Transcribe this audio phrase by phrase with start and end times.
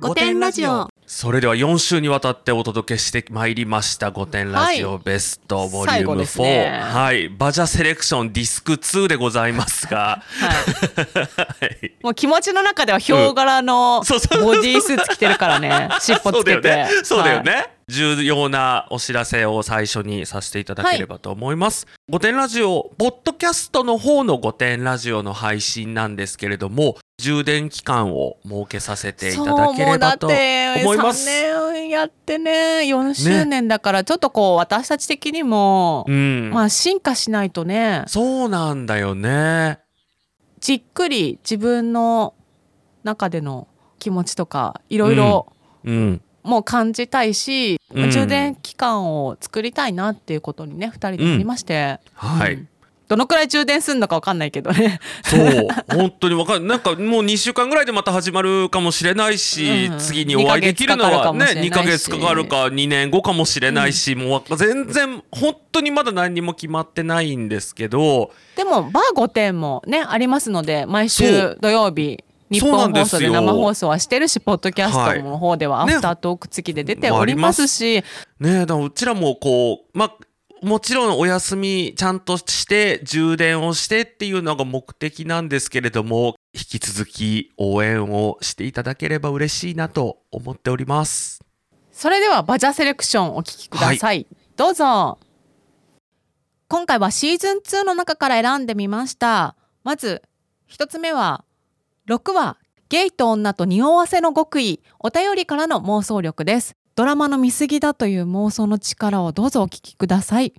[0.00, 0.88] 五点ラジオ。
[1.06, 6.80] それでは4週にわたってお届けしてまいりました5点ラジオベストボリューム4、ですね。
[6.84, 7.28] はい。
[7.28, 10.22] バジャセレクションディスク2でございますが。
[10.22, 11.64] はい。
[11.64, 14.44] は いもう気持ちの中ではヒョウ柄のそうそう。
[14.44, 15.88] ボディースーツ着てるからね。
[16.00, 16.86] 尻尾つけて。
[17.02, 17.78] そうだよね。
[17.88, 31.28] 重要なお知らせを最初にさせていただければと思います、5点ラジオポッドキャストの方の5点ラジオの配信なんですけれども充電期間を設けさせていただければと思います。
[31.28, 38.04] 3年やってね4周年だからちょっとこう私たち的にも、うん、まあ進化しないとね。
[38.06, 39.80] そうなんだよね。
[40.60, 42.34] じっくり自分の
[43.02, 43.66] 中での
[43.98, 45.52] 気持ちとかいろいろ
[45.84, 46.22] うん。
[46.44, 48.10] もう感じたいし、うん。
[48.10, 52.68] 充電期間を作りたいなっていうことにね2人でなりまして、はい、うん
[53.08, 55.00] どのくらい充電するのか分かんないけどね。
[55.24, 68.30] そう本当にわかんなんかもう2週間ぐらいでまた始まるかもしれないし、うん次にお会いできるのはね2二ヶヶ月か月かかるか2年後かもしれないし、もう全然本当にまだ何にも決まってないんですけど。
[68.56, 75.94] でもバー5点もねありますので毎週土曜日日本放送で生放送はしてるしポッドキャストの方ではアね。
[75.94, 78.02] フタートーク付きで出ておりますし、
[78.40, 80.14] ねだからうちらもこうまあ
[80.62, 91.44] もちろんお休みちゃんとして充電をしてっていうのが目的なんですけれども引き続き応援をしていただければ嬉しいなと思っております。
[91.92, 95.18] それではバジャセレクションお聞きください、どうぞ。
[96.68, 99.56] 今回はシーズン2の中から選んでみました。
[99.84, 100.22] まず
[100.66, 101.44] 一つ目は
[102.08, 104.82] 6話ゲイと女と匂わせの極意。
[104.98, 110.52] お便りからの妄想力ですドラマの見過ぎだという妄想の力をどうぞお聞きください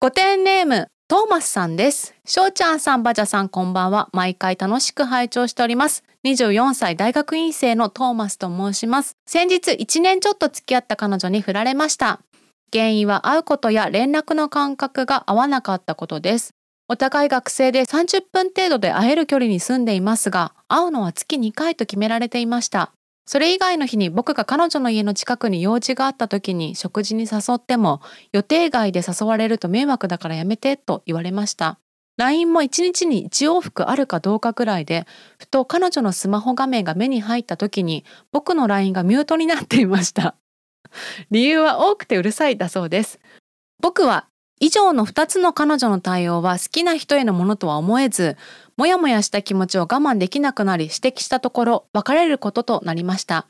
[0.00, 2.14] 5点ネームトーマスさんです。
[2.24, 4.08] しょうちゃんさん、バジャさん、こんばんは。
[4.12, 6.04] 毎回楽しく拝聴しております。
[6.24, 9.16] 24歳大学院生のトーマスと申します。
[9.26, 12.20] 先日1年ちょっと付き合った彼女に振られました。
[12.72, 16.54] 原因は会うことや連絡の感覚が合わなかったことです。
[16.88, 22.92] お互い学生で30分程度で会える距離に住んでいますが、会うのは月2回と決められていました。
[23.24, 28.00] それ以外の日に僕が彼女の家の近くに用事があった時に食事に誘っても
[28.32, 31.78] 予定外で誘われると迷惑だからやめてと言われました。
[32.18, 35.06] LINE も1日に1往復あるかどうかくらいで、
[35.38, 40.36] ふと彼女のスマホ画面が目に入った時に僕の LINE がミュートになっていました。
[41.30, 43.18] 理由は多くてうるさいだそうです。
[43.80, 44.26] 僕は
[44.60, 48.36] 以上の2つの彼女の対応は好きな人へのものとは思えず、
[48.82, 53.46] もやもやした気持ちを我慢できなくなり指摘したところ別れることとなりました。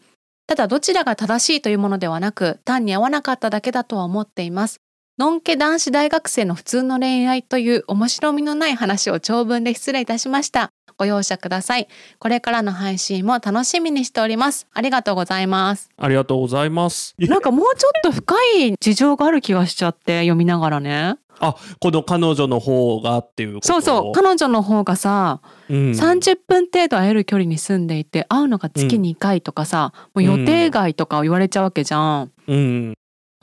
[0.47, 4.82] ただどちらが正しいというものではなく単に合わなかっただけだとは思っています。
[5.16, 10.69] のんけ男子大学生の普通の恋愛という面白みのない話を長文で失礼いたしました。
[10.98, 11.88] ご容赦ください。
[12.19, 14.66] これからの配信も楽しみにしております。
[14.75, 15.88] ありがとうございます。
[15.97, 17.15] ありがとうございます。
[17.19, 21.16] なんかもうちょっと深い事情がある気がしちゃって読みながらね。
[21.42, 23.66] あ、この彼女の方がっていうこと？
[23.66, 32.32] そうそう彼女の方がさ、うん、30分程度会える距離に住んでいて会うのが月2回とかさ、もう予定外とか言われちゃうわけじゃん。
[32.47, 32.94] うん。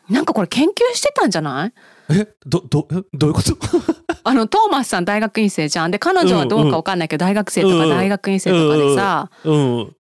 [0.09, 1.73] なんかこれ研究してたんじゃない？
[2.11, 3.55] え、ど、ど、えどういうこと？
[4.23, 5.91] あのトーマスさん大学院生じゃん。
[5.91, 9.95] で彼女はどうかわかんないけど、大学生とか大学院生とかでさ、うん。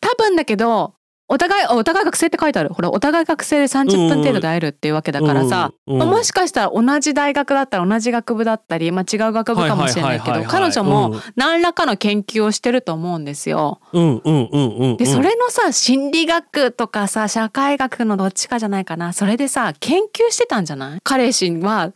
[0.00, 0.94] 多分だけど
[1.32, 2.70] お互いお互い学生って書いてある。
[2.74, 13.80] ほらお互い学生で30分程度で会えるっていうわけだからさ、うんまあもしかしたら同じ大学だったら同じ学部だったり、まあ、違う学部かもしれないけど彼女も何らかの研究をしてると思うんですよ。
[13.92, 14.96] うんうんうんうん。
[14.96, 19.12] でそれのさ心理学とかさ社会学のどっちかじゃないかな。
[19.12, 20.98] それでさ研究してたんじゃない？
[21.04, 21.92] 彼氏は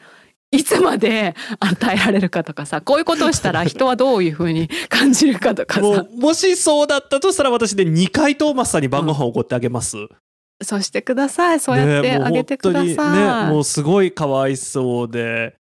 [0.54, 9.96] いつまで与えられるかとかさこういうことをしたら人はどういうふうに感じるかとかさもしそうだったとしたら私で2回トーマスさんに晩ご飯をおごってあげます。
[10.62, 12.86] そうしてくださいそうやってあげてください。
[12.86, 15.56] ね、もうすごいかわいそうで。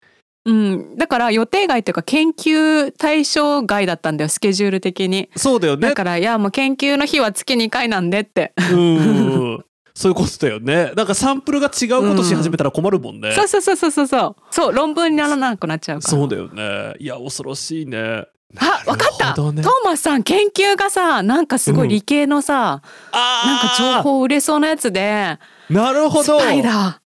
[0.45, 5.31] うん、だから予定外というか研究対象外だったんだよスケジュール的に。
[5.37, 5.95] そうだよねだ。
[5.95, 8.53] からいやもう研究の日は月2回なんでって。
[8.73, 9.65] うん。
[9.95, 10.93] そういうことだよね。
[10.97, 13.33] なんかサンプルが違うことし始めたら困るもんね。
[13.33, 14.37] そうそうそうそうそうそう。
[14.51, 16.11] そう論文にならなくなっちゃうから。
[16.11, 16.95] そうだよね。
[16.99, 18.27] いや、恐ろしいね。
[18.59, 26.39] あわかった、ねトーマスさん研究がさなんかすごい理系のさ、なんか情あ報売れそうなやつでーなるほスど。
[26.39, 27.01] パイだ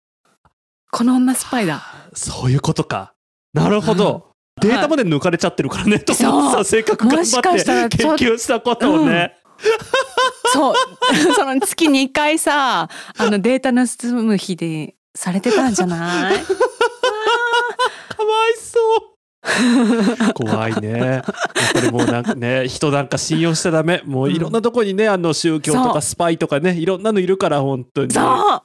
[0.91, 1.81] この女スパイだ
[2.13, 3.13] そういうことか。
[3.53, 4.27] なるほど。
[4.59, 9.37] データまで抜かれちゃってるからね、トそうーマスさん、せっかく頑張って研究したことをね。
[10.53, 10.75] そう
[11.35, 16.35] その月2回さあのデータ盗む日でされてたんじゃない？
[16.43, 18.79] かわいそ
[20.29, 20.33] う。
[20.33, 20.89] 怖いね。
[20.99, 21.23] やっ
[21.73, 24.01] ぱりもうなんかね、人なんか信用しちゃダメ。
[24.05, 28.11] もういろんなとこにね、あの宗教とかスパイとかね、いろんなのいるから、本当に。
[28.13, 28.61] そう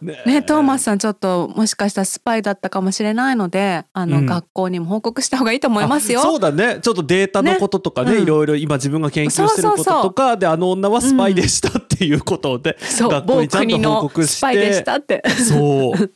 [0.00, 4.26] ねね、トーマスさんちょっともしかしたらスパイだったかもしれないのであの、うん。
[4.26, 6.20] 学校にも報告した方がいいと思いますよ。
[6.20, 6.78] あそうだね。
[6.80, 8.16] ちょっとデータのこととかね、ね。
[8.18, 8.22] うん。
[8.22, 13.10] いろいろ今自分が研究してることとかで、あの女はスパイでしたっていうことで、そう。
[13.10, 14.36] 学校某にちゃんと報告して。
[14.36, 15.22] スパイでしたって。
[15.28, 16.12] そう。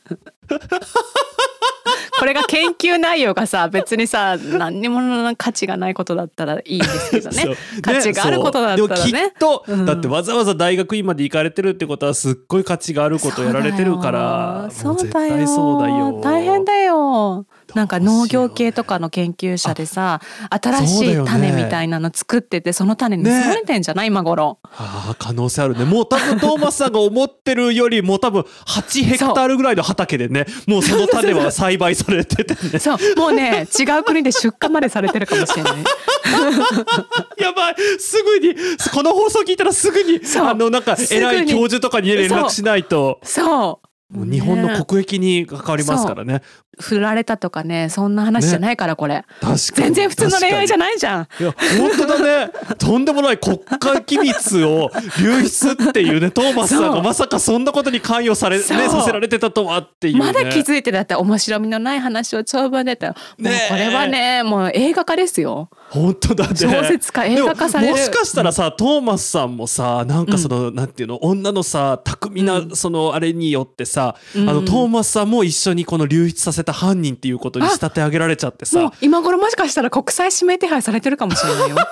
[2.19, 7.43] これが研究内容がさ別にさ 何にも価値がないことだったらいいですけどね。
[7.43, 7.55] そう。
[7.81, 9.11] 価値があることだったらね。
[9.11, 9.85] でもきっと、うん。
[9.85, 15.09] だってわざわざ大学院まで行かれてるってことはすっごい価値があることをやられてるからそうだよ。
[15.11, 16.21] 対そうだよ。
[16.23, 24.59] 大変だよなんか農業系とかの研究者でさ新しい種みたいなの作っててその種盗まれてんじゃない今頃。
[24.63, 25.85] ああ可能性あるね。
[25.85, 32.79] もう多分 トーマスさんが思ってるよりも多分8ヘクタールぐらいの畑でねもうその種は栽培されててね。
[32.79, 32.97] そう。
[33.17, 35.73] もうね違う国で出荷までされてるかもしれない。
[37.39, 37.75] やばい。
[37.99, 38.55] すぐに
[38.93, 43.19] この放送聞いたらすぐにあのなんか偉い教授とかに連絡しないと。
[43.23, 43.93] そう。
[44.13, 46.43] もう日本の国益に関わりますからね
[46.79, 49.57] 振られたとかねそんな話じゃないからこれ、確かに。
[49.57, 51.27] 全然普通の恋愛じゃないじゃん。
[51.39, 52.51] いや本当だね。
[52.77, 63.09] とんでもない国家機密を流出っていうねトーマスさんがまさかそんなことに関与され、ね、させられてたとはっていう、ね、まだ気づいてだって面白みのない話を長文でた。
[63.09, 65.69] もうこれはねもう映画化ですよ。
[65.89, 66.55] 本当だね。
[66.55, 67.93] 小説家映画化される。
[67.93, 72.75] でももしかしたらさトーマスさんもさなんかその、なんていうの女のさ巧みな、うん。
[72.75, 74.49] そのあれによってさ、うん。
[74.49, 81.75] あのトーマスさんも一緒にこの流出させた犯人っていうことに仕立て上げられちゃってもうさ今頃もしかしたら国際指名手配されてるかもしれないよ。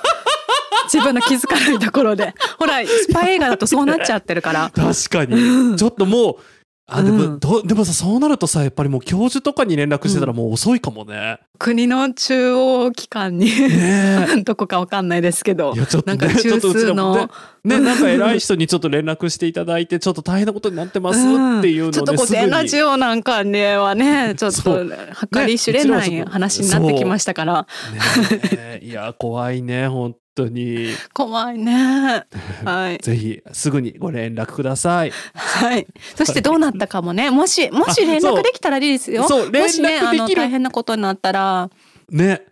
[0.92, 2.34] 自分の気づかないところで。
[2.58, 4.72] ほらスパイ映画だとそうなっちゃってるから。
[4.76, 5.78] 確かに。
[5.78, 6.36] ちょっともう
[6.94, 7.40] あでも、うん。
[7.40, 11.40] どでもさそうなるとさやっぱりもう教授とかに連絡してたらもう遅いかもね。
[11.58, 13.50] 国の中央機関に
[14.44, 15.74] どこかわかんないですけど。
[15.74, 17.28] いやちょっとなんねか中枢ちょっとうちらものね
[17.64, 21.24] ねなんか偉い人にちょっと連絡していただいてちょっと大変なことになってますっ
[21.62, 24.94] ていうのをね、ちょっと古すぐに典ラジオなんかではね ちょっそとう
[25.34, 28.00] 計り知れない話になってきましたから、ね
[28.52, 28.82] え。
[28.84, 30.90] いや怖いね本当に。
[31.14, 32.26] 怖いね。
[32.66, 32.98] はい。
[33.00, 35.12] ぜひすぐにご連絡ください。
[35.34, 35.88] はい。
[36.16, 37.30] そしてどうなったかもね。
[37.32, 39.28] もしもし連絡できたらいいですよ。
[39.28, 39.52] そう。
[39.52, 40.42] もしねあの連絡できる。
[40.42, 41.70] 大変なことになったら。
[42.10, 42.44] ね。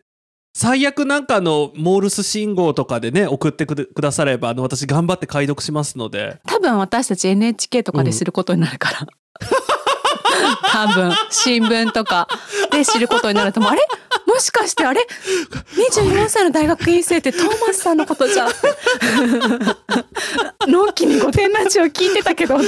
[0.53, 6.39] 最悪なんかあのモールス信号とかでね送ってくださればあの私頑張って解読しますので。
[6.47, 9.07] 多分私たち NHK とかですることになるから、
[10.71, 11.13] 多分。
[11.29, 12.27] 新聞とか
[12.71, 13.81] で知ることになると思うあれ？
[14.29, 15.07] もしかしてあれ
[15.91, 18.51] ？24歳の大学院生ってトーマスさんのことじゃん。
[20.69, 22.57] のんきに御殿ラジオ聞いてたけど。
[22.57, 22.67] って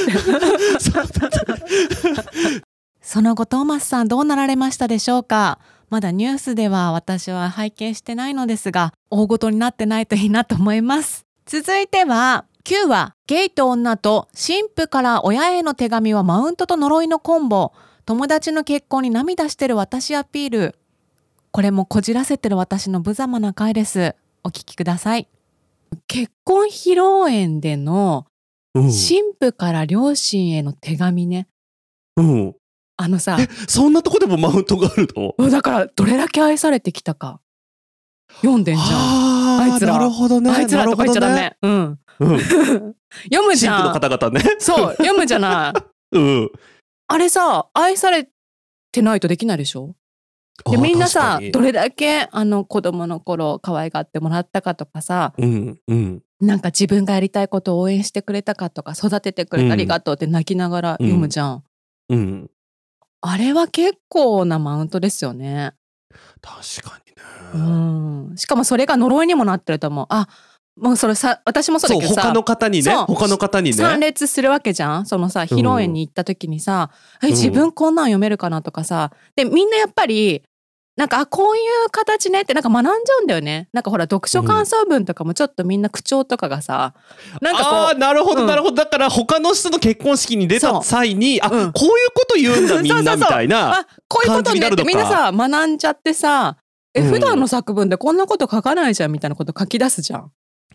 [2.99, 5.59] その後トーマスさんどうなられましたでしょうか？
[5.91, 11.27] まだニュースでは私は拝見してないのですが大ごとになってないといいなと思います。
[11.45, 17.71] 続いては9話ゲイと女と神父から親への手紙はマウントと呪いのコンボ。
[18.03, 20.75] 友達の結婚に涙してる私アピール
[21.51, 24.15] これもこじらせてる私の無様な回です。
[24.43, 25.27] お聞きください。
[26.07, 28.25] 結婚披露宴での
[28.73, 28.83] うん。
[28.83, 28.91] 神
[29.39, 31.47] 父から両親への手紙ね。
[32.15, 32.55] うん、
[32.95, 33.37] あのさ。
[33.67, 35.49] そんなとこでもマウントがあるの？
[35.49, 37.41] だからどれだけ愛されてきたか。
[38.37, 39.59] 読んでんじゃん。
[39.59, 39.97] あいつら。
[39.97, 40.49] なるほどね。
[40.51, 41.99] あいつらとか言っちゃダメ、うん。
[42.19, 42.39] うん。
[43.29, 44.55] 読むじ神父のゃん方々ね。
[44.59, 45.81] そう読むじゃない。
[46.15, 46.51] うん。
[47.07, 48.29] あれさ愛され
[48.93, 49.95] てないとできないでしょ？
[50.69, 56.21] でみんなさどれれだけあの子供の頃可愛がってもらったかとかさうんうん。
[56.41, 61.63] なんか自分がやりたいことを応援してくれたかとか育ててくれてありがとうって泣きながら読むじゃん、
[62.09, 62.49] うん。
[63.21, 65.73] あれは結構なマウントですよね。
[66.41, 66.99] 確か
[67.53, 67.65] にね。
[67.65, 68.37] うん。
[68.37, 70.05] しかもそれが呪いにもなってると思う。
[70.09, 70.27] あ
[70.77, 72.21] もうそれさ私もそうだけどさ。
[72.23, 72.91] 他の方にね。
[72.91, 74.07] 他の方に参ね。
[74.07, 75.05] 列するわけじゃん。
[75.05, 76.89] そのさ披露宴に行った時にさ、
[77.21, 77.33] えうん。
[77.33, 79.11] 自分こんなん読めるかなとかさ。
[79.35, 80.41] でみんなやっぱり
[81.01, 83.69] なんかあこういう形ねってなんか学んじゃうんだよね。
[83.73, 86.93] なんかほら読書感想文とかもちょっとみんな口調とかがさ、
[87.41, 88.37] なんかこああーなるほうん。
[88.37, 88.75] どなるほど。
[88.75, 91.71] だから他の人の結婚式に出た際にあこううんいう
[92.13, 93.17] こと言うんだみんなそうそうそう。
[93.17, 93.79] みたいうな。
[93.79, 96.57] あこういうことねってみんなさ学んじゃってさ
[96.93, 97.09] えうん。
[97.09, 100.31] 普段の作文でこんなこと書かないじゃんみたいなこと書き出すじゃん。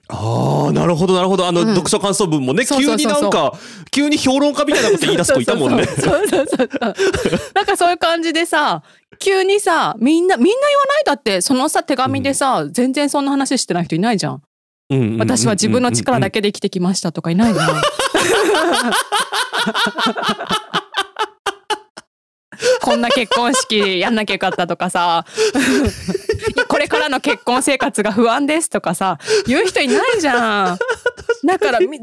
[0.08, 3.58] ああなるほどなるほどあのうん読書感想文もね急そうそうそうそうになんか
[3.90, 5.84] 急に評論家みたいなこと言い出す子いたもんね。
[5.84, 6.94] そうそうそうそう。
[7.54, 8.82] なんかそういう感じでさ、
[9.18, 14.42] 急にさ、みんな、みんな言わないだって、そのさ、手紙でさ、全然そんな話してない人いないじゃん。
[14.90, 17.82] うんうんうんうん私は自分の力だけで生きてきましたとかいないじゃん。
[22.82, 25.24] こんな結婚式やんなきゃよかったとかさ。
[26.68, 30.78] これからの結婚生活が不安ですとかさ言う人いないじゃん。
[31.46, 32.02] だから全員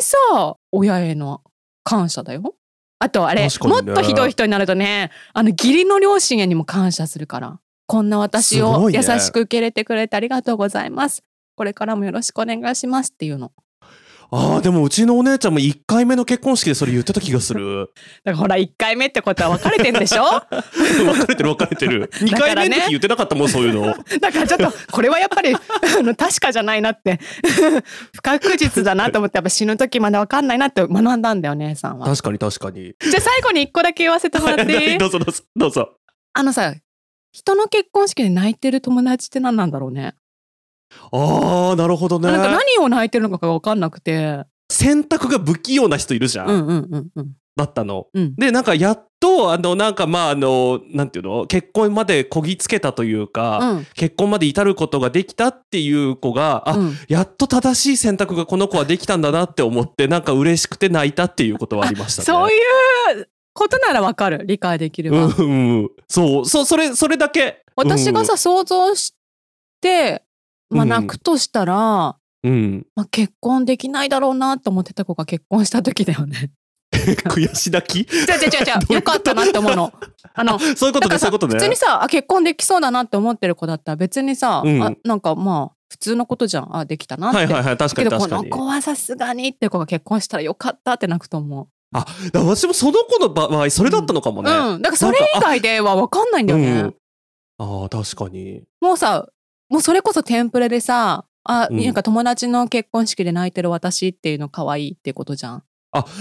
[0.00, 1.42] さ親への
[1.84, 2.54] 感謝だよ。
[2.98, 3.48] あとあれ、ね。
[3.60, 7.58] もっとひどい人になるとねあの義理の両親へにも感謝するから。
[7.88, 11.22] こんな私を優しく受け入れてくれてありがとうございます。
[11.54, 13.52] これからもよろしくお願いしますっていうの
[14.30, 17.90] ああ、でもうちのお姉ちゃんも1回目の結婚式でそれ言ってた気がする。
[18.24, 20.24] だからほら1回目ってことは別れてんでしょ？
[21.06, 22.10] 別れてる別れてる。
[22.14, 23.86] 2だからね回目の時言ってなかったもん、そういうの。
[24.20, 25.58] だからちょっとこれはやっぱりあ
[26.02, 27.20] の確かじゃないなって
[28.14, 32.06] 不確実だなと思ってやっぱ死ぬ時まで分かんないなって学んだんだよ姉さんは。
[32.06, 32.94] 確かに確かに。
[33.00, 34.98] じゃあ最後に一個だけ言わせてもらっていい？
[34.98, 35.42] どうぞどうぞ。
[35.54, 35.90] どうぞ。
[36.32, 36.74] あのさ
[37.32, 40.14] 人の結婚式で泣いてる友達って何なんだろうね。
[41.12, 42.30] ああ、なるほどね。
[42.30, 44.44] なんか何を泣いてるのかが分かんなくて。
[44.70, 46.48] 選択が不器用な人いるじゃん。
[46.48, 47.32] うんうんうんうん。
[47.56, 48.08] だったの。
[48.12, 51.46] うんで、なんかやっと、あの、なんかまあ、あの、なんていうの？
[51.46, 62.26] 結婚までこぎつけたというか、うん結婚まで至ることができたっていう子が、あ、うんやっと正しい選択がこの子はできたんだなって思って、なんか嬉しくて泣いたっていうことはありましたね。
[62.26, 65.26] そういうことなら分かる理解できれば。
[65.26, 65.90] うんうんうん。
[66.08, 67.62] そう、そう、それ、それだけ。
[67.74, 69.14] 私がさ想像し
[69.80, 70.25] て、
[70.70, 72.86] まあ、うん泣くとしたら、うん、うん。
[72.94, 76.50] まあ、結婚できないだろうなと思ってた子が結婚した時だよね。
[76.92, 78.10] 悔し泣き？
[78.10, 79.92] 違う違う違うよ かったなって思うの。
[80.34, 81.54] あのそういうことね、そういうことね。
[81.54, 87.36] 普通にさあ結婚できそうだなって思ってる子だったら別にさ、うんあなんかまあ普通のことじゃんあできたなって。
[87.38, 88.50] はいはいはい、確かけどこに確かに。
[88.50, 91.68] の子はさすがにって子が結婚したらよかったって泣くと思う。
[91.92, 94.50] だから私もその子の場合、それだったのかもね。
[94.50, 94.82] うん。
[94.82, 96.66] だからそれ以外では分かんないんだよね。
[96.70, 96.94] うん
[97.58, 98.64] ああ、確かに。
[98.82, 99.26] もうさ
[99.68, 105.62] もうそれこそテンプレでさあ、うんなんか友達の結婚式で泣いてる私っていうの可愛いってことじゃん。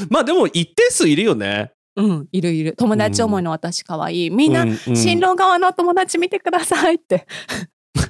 [0.10, 1.72] まあでも一定数いるよね。
[1.96, 7.26] うんいるいる友達思いの私可愛いみんな、うんうん新郎側の友達見てくださいって。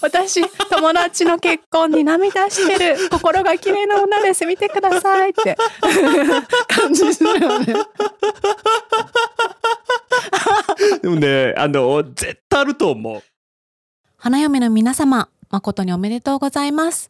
[0.00, 5.56] 私友達の結婚に涙してる心が綺麗な女です見てくださいって
[6.68, 7.66] 感じするよね。
[11.02, 13.22] でもね、あの、絶対あると思う。
[14.20, 17.08] 花嫁の皆様誠におめでとうございます。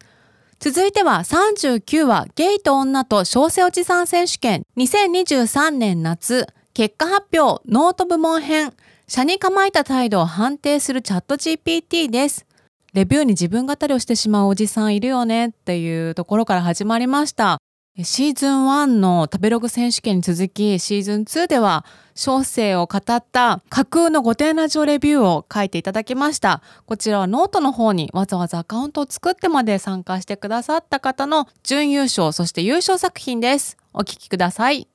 [0.58, 8.74] 続いては39話ゲイと女と小生おじさん選手権2023年夏結果発表ノート部門編
[9.06, 12.44] 斜に構えた態度を判定するチャット GPT です。
[12.92, 17.57] レビューに自分語りをしてしまうおじさんいるよねっていうところから始まりました。
[18.04, 26.62] シーズン1の食べログ選手権に続きシーズン2では小生を語った架空の5点ラジオレビューを書いていただきました。
[26.86, 33.76] こちらはノートの方にわざわざアカウントを作ってまで参加してくださった方の準優勝そして優勝作品です。
[33.92, 34.86] お聞きください。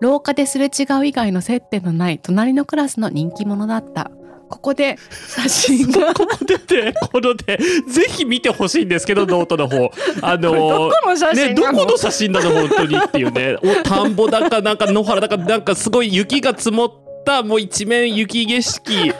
[0.00, 4.12] 廊下ですれ違う以外の接点のない隣のクラスの人気者だった。
[4.54, 4.96] ここで
[5.28, 7.58] 写真が ここでね、このね、
[7.88, 9.90] ぜひ見てほしいんですけど、ノートの方。
[10.22, 10.90] あの？
[11.34, 13.56] ね、どこの写真なの本当にっていうね。
[13.62, 16.92] お田んぼだかなんか野原だかなんかすごい雪が積もっ
[17.26, 19.12] たもう一面雪景色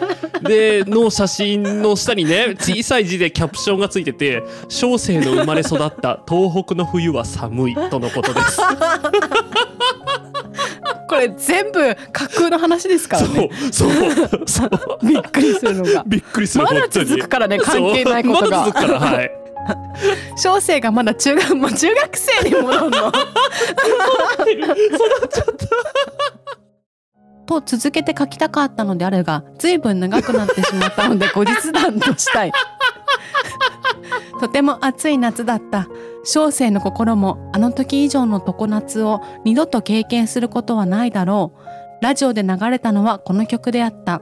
[0.42, 8.60] での写真の下にね小さい字でキャプションがついてて「小生の生まれ育った東北の冬は寒い」とのことです。
[11.14, 13.50] これ全部架空の話ですからね。
[13.70, 14.04] そうそ
[14.36, 14.42] う。
[14.46, 14.66] そ
[15.00, 16.02] うびっくりするのが。
[16.04, 18.66] びっくりするまだ続くからね関係ないことが。
[18.66, 19.30] まだ続くからはい。
[20.36, 23.12] 小生がまだ中学もう中学生に戻るの。
[27.46, 32.52] と続けて書きたかったのであるが随分長くなってしまったので後日談としたい。
[34.40, 35.86] とても暑い夏だった
[36.24, 41.52] 小生の心もあの時以上の常夏を二度と経験することはないだろ
[42.00, 42.04] う。
[42.04, 44.20] ラジオで流れたのはこの曲であった。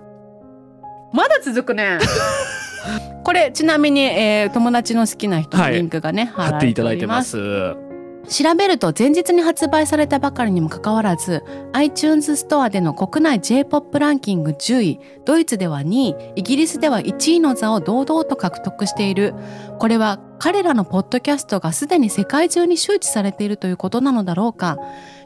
[1.12, 1.98] まだ続くね。
[3.24, 7.91] これちなみに、えー友達の好きな人のリンクがね、貼ら貼っていただいてますす。
[8.28, 19.34] 調べると前日に発売されたばかりにもかかわらず iTunes ストアでの国内 J-POP ランキング10位ドイツでは2位イギリスでは1位の座を堂々と獲得している。
[19.78, 24.78] これは彼らのポッドキャストがすでに世界中に周知されているということなのだろうか。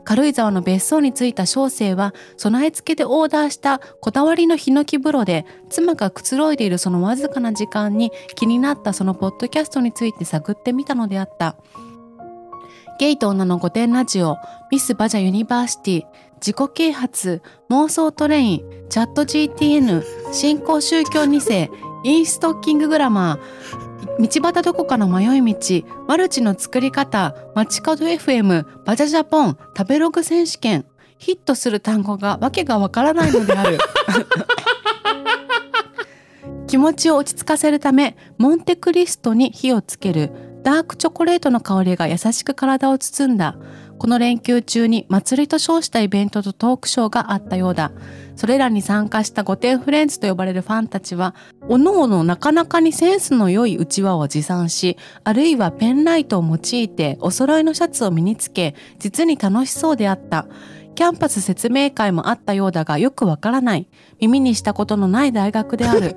[0.04, 11.56] 軽井沢の別荘に着いた小生は備え付けでオーダーしたこだわりのヒノキ風呂で妻がくつろいでいるそのわずかな時間に気になったそのポッドキャストについて探ってみたのであった。
[12.98, 14.38] ゲイと女の御殿ラジオ、
[14.70, 21.70] ミス・バジャ・ユニバーシティ、自己啓発、妄想トレイン、チャット GTN、新興宗教2世、
[22.04, 30.86] インストッキンググラマー、道端どこかの迷い道、マルチの作り方、街角 FM、バジャジャポン、食べログ選手権、
[31.18, 33.78] ヒットする単語がわけがわからないのである。
[36.66, 40.45] 気持ちを落ち着かせるためモンテクリストに火をつける。
[40.66, 43.56] ダークチョコレートの香りが優しく体を包んだ。
[43.98, 47.92] この連休中に祭りと称したイベントとトークショーがあったようだ。
[48.34, 51.36] それらに参加した御殿フレンズと呼ばれるファンたちは
[51.68, 60.48] おのおのなかなかにセンスの良いうちわを持参しあるいはペンライトを用いてお揃いのシャツを身につけ実に楽しそうであった。
[60.96, 63.86] キャンパス説明会もあったようだがよくわからない。
[64.18, 66.16] 耳にしたことのない大学である。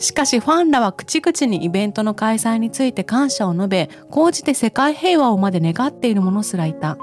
[0.00, 6.96] しかしファンらは口々にイベントの開催について感謝を述べ、講じて世界平和をまで願っている者すらいた。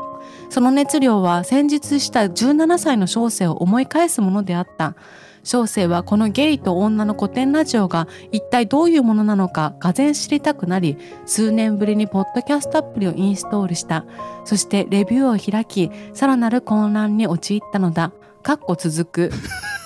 [0.50, 4.96] その熱量は先日した17歳の小生を思い返すものであった。
[5.44, 14.06] 小生はこのゲイと女の古典ラジオが一体どういうものなのかがぜ知りたくなり、数年ぶりにポッドキャストアプリをインストールした。
[14.44, 18.12] そしてレビューを開き、さらなる混乱に陥ったのだ。
[18.42, 19.32] かっこ続く。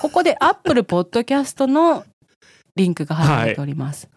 [0.00, 2.04] ここで Apple Podcast の
[2.76, 4.08] リンクが貼られております。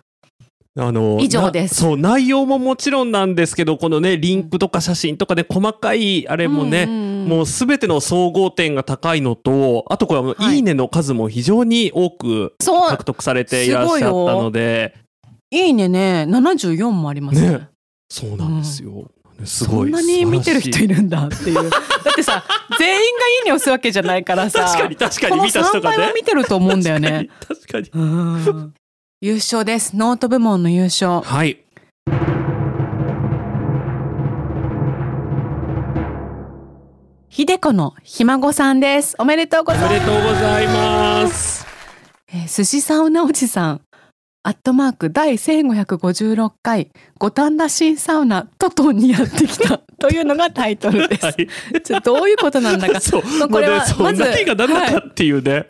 [0.78, 1.76] あの以上です。
[1.76, 10.58] そう内容ももちろんなんですけどこのねリンクとか写真とかで細かいあれもね、うんうんうんもうすべての総合点が高いのとあとこれはい。
[10.58, 14.94] いいねの数も非常に多く獲得されていらっしゃったので。
[15.52, 16.26] いいねね。
[16.30, 17.50] 74もありますね。
[17.50, 17.70] ね。
[18.10, 19.10] そうなんですよ、
[19.44, 19.92] すごい。
[19.92, 21.56] そんなに見てる人いるんだっていう。
[21.56, 22.44] だってさ
[22.80, 27.30] 全員がいいね押すわけじゃないからさ確かに確かこのに見た人3倍がねは見てると思うんだよね。
[27.48, 28.74] 確かにうん。
[29.22, 29.96] 優勝です。
[29.96, 31.22] ノート部門の優勝。
[31.22, 31.66] はい。
[37.30, 39.16] ひでこのひ孫さんです。
[39.20, 40.06] おめでとうごおめざいます。
[40.06, 41.66] でとうございます。
[42.28, 43.82] えー寿司サウナおじさん
[44.48, 51.26] アットマーク第1556回五反田新サウナトトンにやってきた というのがタイトルです。
[51.26, 51.48] はい
[52.06, 53.00] どういうことなんだか。
[53.02, 55.66] そうまあこれはまず何が何だかっていうね、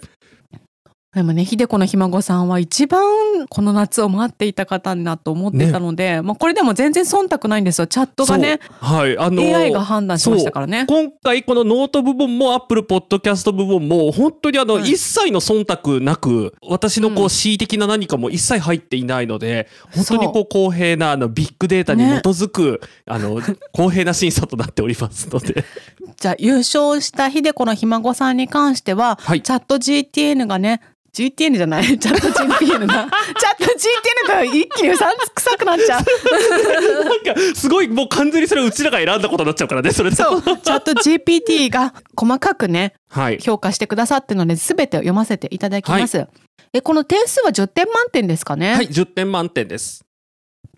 [1.16, 7.88] でもね、ひでこのひ孫さんは一番この夏を待っていた方だと思ってたので、まあこれでも全然忖度ないんですよ。
[7.88, 9.18] チャットがね、はい。
[9.18, 10.86] あの AI が判断しましたからね。
[10.90, 14.92] 今回このノート部分もアップルポッドキャスト部分も本当にあのはい。
[14.92, 23.40] 一切の忖度なく私のこうんう恣意的な何かも一切入っていないので本当にこう公平なあのビッグデータに基づくあの
[23.72, 25.64] 公平な審査となっておりますので。
[26.20, 29.42] じゃあ優勝したひでこのひ孫さんに関しては、はい。
[29.42, 30.82] チャット GTN がね、
[31.16, 31.86] GTN じゃない？
[31.98, 33.08] チャット GPN が。
[33.40, 37.04] チャット GTN が一気にうさんくさくなっちゃう。
[37.06, 46.28] なんかすごいもう完全にそれうちらが選んだことになっちゃうからねそれとそう、チャット GPT が細かくね、はい評価してくださってるので、すべてを読ませていただきます。
[46.74, 50.04] え、この点数は10点満点ですかね、はい10点満点です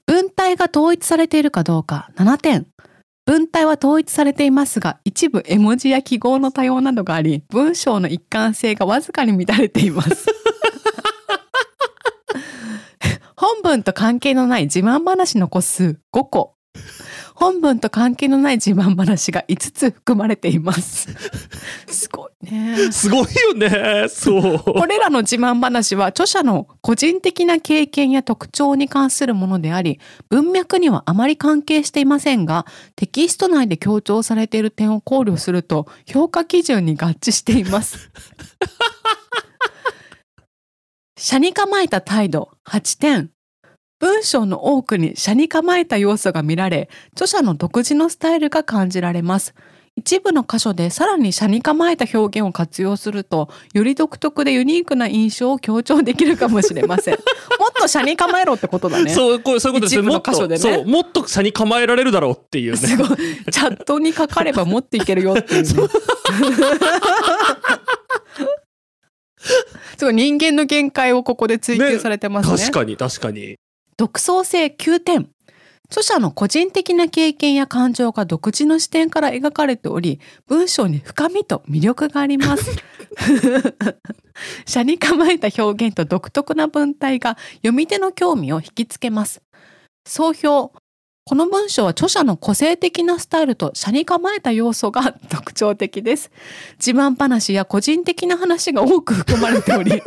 [0.06, 2.68] 文体が統一されているかどうか7点。
[3.28, 10.28] 文体は統一されていますが、一部絵文字や記号の多様などがあり、文章の一貫性がわずかに乱れています。
[13.36, 16.57] 本文と関係のない自慢話の個数5個。
[17.40, 21.08] 本文と関係のない自慢話が5つ含まれています。
[21.88, 22.92] すごいね。
[22.92, 38.10] すごいよねそうこれらの自慢話は著者の個人的な経験や特徴に関するものであり、文脈にはあまり関係していませんが、テキスト内で強調されている点を考慮すると、評価基準に合致しています。
[41.16, 43.37] 車に構えた態度8点。
[44.00, 49.56] 文章の多くに車に構えた要素が見られ、著者の独自のスタイルが感じられます。
[49.96, 57.16] 一部の箇所でさらに車に構えた表現を活用すると、より独特でユニークな印象を強調できるかもしれません。
[57.60, 59.10] もっと車に構えろってことだね。
[59.10, 63.08] そうこうそういうことです一部のもっと箇所でねそうもっと差に構えられるだろうっていうねすごい。
[63.08, 65.68] チャットに書かれば持っていけるよっていうね。
[69.98, 72.58] すごい人間の限界をここで追求されてますね。
[72.58, 73.58] 確かに確かに
[73.98, 75.28] 独創性9点。
[75.90, 82.78] 著者の個人的な経験や感情が独自の視点から描かれており、文章に深みと魅力があります。
[84.68, 89.42] 社に構えた表現と独特な文体が読み手の興味を引きつけます。
[90.06, 90.74] 総評。
[91.28, 96.32] この文章は著者の個性的なスタイルと車に構えた要素が特徴的です。
[96.80, 99.92] 自慢話や個人的な話が多く含まれており、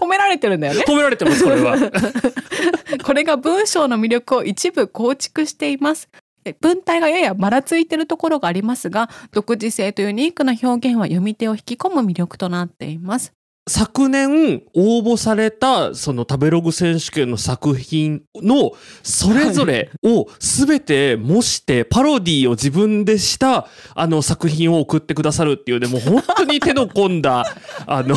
[0.00, 0.84] 褒められてるんだよね。
[0.88, 1.76] 褒められてますこれは
[3.04, 6.08] これが文章の魅力を一部構築しています。
[6.46, 13.34] え文体がややばらついているところがありますが、独自性とユニークな表現は読み手を引き込む魅力となっています。
[13.70, 18.72] 昨年応募されたその食べログ選手権の作品の
[19.04, 27.44] それぞれを全て模してパロディを自分でしたあの作品を送ってくださるっていうねもう本当に手の込んだ
[27.86, 28.16] あの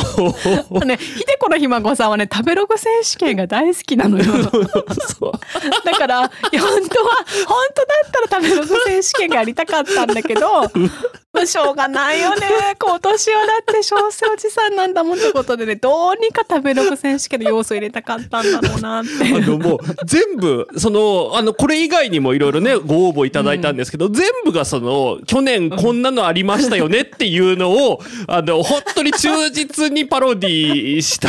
[0.80, 4.24] ね、ひでこのひ孫さんはね、食べログ選手権が大好きなのよ。
[4.24, 7.14] だから、いや本当は、
[7.46, 12.46] 本当だったら食べログ選手権がやりたかったんだけど、まあ しょうがないよね。
[12.78, 19.10] 今年はだって小生おじさんなんだもんってことでね、どうにか食べログ選手権の要素入れたかったんだろうなって。
[19.34, 31.28] あのもう全部そのあのこれ以外にもいろいろねご応募いただいたんですけど、全部がその去年こんなのありましたよねっていうのをあの本当に忠実にパロディした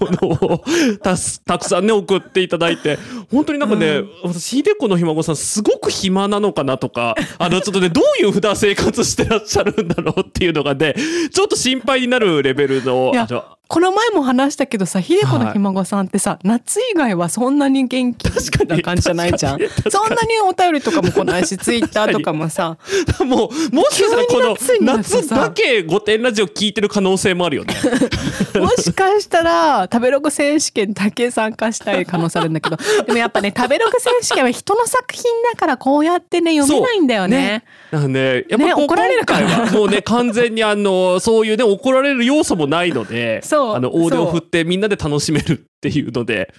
[0.00, 0.64] ものを
[1.02, 2.98] たすたくさんね送っていただいて
[3.30, 10.94] 本当になんかね、私ひでこのひ孫さんすごく暇なのかなとかあのちょっとねどういう普段生活してらっしゃるんだろうっていうのがね
[11.32, 13.26] ちょっと心配になるレベルのいや
[13.70, 19.60] この前も話したけどさ、ひでこのひ孫さんってさ、夏以外はそんなに元気な感じじゃないじゃん。
[19.88, 22.78] そんなにお便りとかも来ないし、ツイッターとかもさ、
[23.20, 27.76] もう、もしかしたらこの夏だけ御殿ラジオ聞いてる可能性もあるよね。
[28.58, 37.62] もしかしたら、食べログ選手権だけ参加したい可能性あるんだけど、 でもやっぱね、食べログ選手権は人の作品だからこうやってね、読めないんだよね。
[37.92, 39.70] なんかね、やっぱね怒られるから。
[39.70, 46.52] もうね、完全にあの、そういうね、怒られる要素もないので、 そうあの、オーディオ振ってみんなで楽しめるっていうので。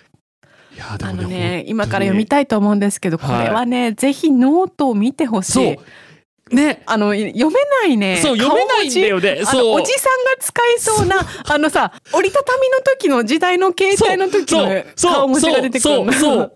[0.75, 5.51] いや、であもね、のね、今から読みたいと思うんですけど、こはいれはね、ぜひノートを見てほしい。
[5.51, 5.75] そう。
[6.55, 6.83] ね。
[6.85, 8.19] あの、読めないね。
[8.21, 16.13] そう読めないんだよねそうおじさんが使いそうな、あのさ、折りたたみの時の時代の携帯の時の顔文字が出てくるの。
[16.13, 16.53] そうそう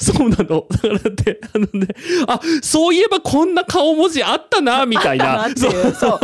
[0.00, 0.66] そうそうなの。
[0.70, 1.88] だからって、あのね、
[2.26, 5.44] あ、そういえばこんな顔文字あったな、みたいな。
[5.44, 6.20] あったなっていうそう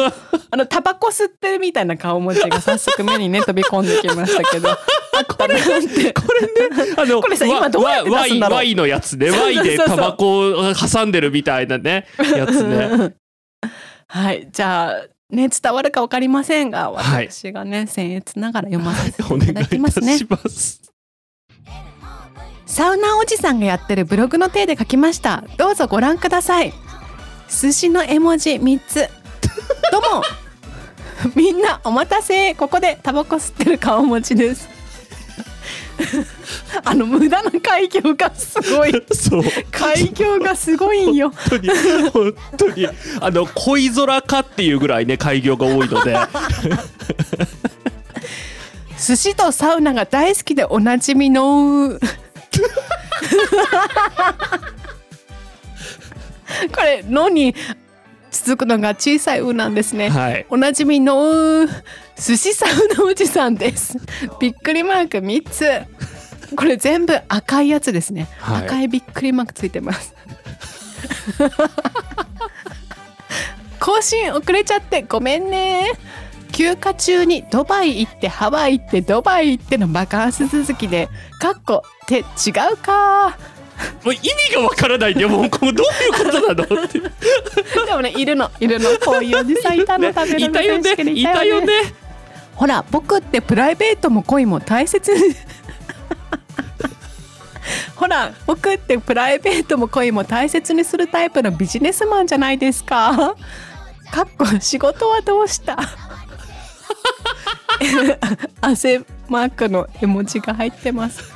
[0.50, 4.68] あの、タバコ吸ってるみたいな顔文字が早速目にね、飛び込んできましたけど。
[5.14, 6.12] あったなって。
[6.12, 6.40] これ
[6.86, 9.30] ね、あの、 これさ今どうやって出すんだろう Y, のやつね。
[9.30, 13.11] Y でタバコを挟んでるみたいなね、やつね。
[14.06, 14.48] はい。
[14.52, 20.26] じゃあ、ね、伝わるかわかりませんが、はい私がね、僭越ながら読ませてお願いいいただきますねたし。
[20.28, 20.92] ます。
[22.66, 25.44] サウナおじさんがやってるブログの手で書きました。
[25.56, 26.72] どうぞご覧ください。
[27.48, 29.08] 寿司の絵文字3つ。
[29.90, 30.22] どうも。
[31.34, 32.54] みんなお待たせ。
[32.54, 34.68] ここでタバコ吸ってる顔文字です。
[36.84, 38.92] あの無駄な開業がすごい。
[39.12, 39.42] そう。
[39.70, 41.30] 開業がすごいんよ。
[41.30, 41.68] 本当に、
[42.10, 42.88] 本当に、
[43.20, 46.16] あの、恋空かっていうぐらいね、開業が多いので。
[49.04, 51.98] 寿司とサウナが大好きでおなじみの
[56.72, 57.52] これ「の」に
[58.30, 60.46] 続くのが小さい「う」なんですね、はい。
[60.50, 61.66] おなじみの
[62.24, 63.98] 寿司サウナおじさんです。
[64.38, 65.82] びっくりマーク3つ。
[66.54, 68.66] これ全部赤いやつですね、はい。
[68.66, 70.14] 赤いびっくりマークついてます。
[73.80, 75.90] 更新遅れちゃってごめんね。
[76.52, 81.08] 休暇中にドバイ行ってハワイ行ってドバイ行ってのバカンス続きで
[81.40, 82.22] かっこって違
[82.72, 83.36] うか。
[84.04, 86.84] もう意味がわからないんで、もう、こうどういうことなの？
[86.84, 87.00] って。
[87.00, 87.08] で
[87.94, 88.90] もねいるのいるの。
[89.04, 90.50] こういうおじさんいたのたよね。
[90.62, 91.06] 選手権。
[91.06, 91.66] でいたよね。
[92.62, 95.10] ほら僕ってプライベートも恋も大切。
[97.96, 103.34] ほら僕ってプライベートも恋も大切にするタイプのビジネスマンじゃないですか。
[104.12, 105.76] かっこ仕事はどうした？
[108.62, 111.32] 汗マークの絵文字が入ってます。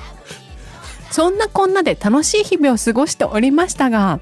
[1.11, 4.21] そんなこんなで楽しい日々を過ごしておりましたが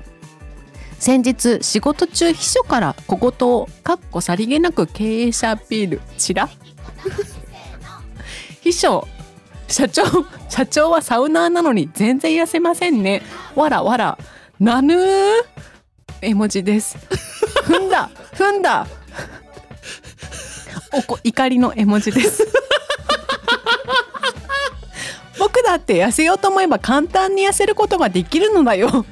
[0.98, 6.48] 先日仕事中秘書から小言をかっこさりげなく経営者アピールちら
[8.62, 9.06] 秘書
[9.68, 10.04] 社長
[10.48, 13.22] 社長はサウナーなのに全然痩せませんね。
[13.54, 14.18] わらわら。
[14.60, 15.44] なぬー。
[16.22, 16.96] 絵文字です。
[17.66, 18.86] 踏んだ踏んだ。
[20.92, 22.46] おこ怒りの絵文字です。
[25.38, 29.04] 僕だって痩せようと思えば簡単に痩せることができるのだよ。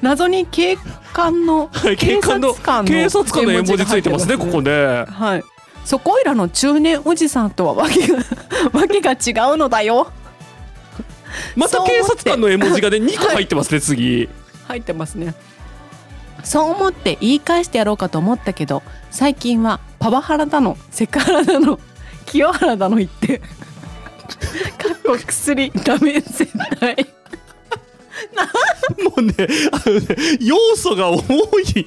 [0.00, 0.78] 謎に警
[1.12, 2.54] 官のはい警官の
[2.84, 5.04] 警察官の絵文字ついてますね、ここね。
[5.04, 5.51] はい。
[5.84, 8.18] そこいらの中年おじさんとはわけが
[8.72, 10.12] わけが違うのだよ。
[11.56, 14.28] また警察官の絵文字がね、2個入ってますね、次。
[14.68, 15.34] 入ってますね。
[16.44, 21.78] そう思って言い返してやろうかと思ったけど、最近はパワハラだの、セクハラだの、
[22.26, 23.44] 清原だの言って、か
[24.94, 27.06] っこ薬ダメ絶対。
[29.04, 29.34] もうね、
[29.72, 31.86] あのね、要素が多い。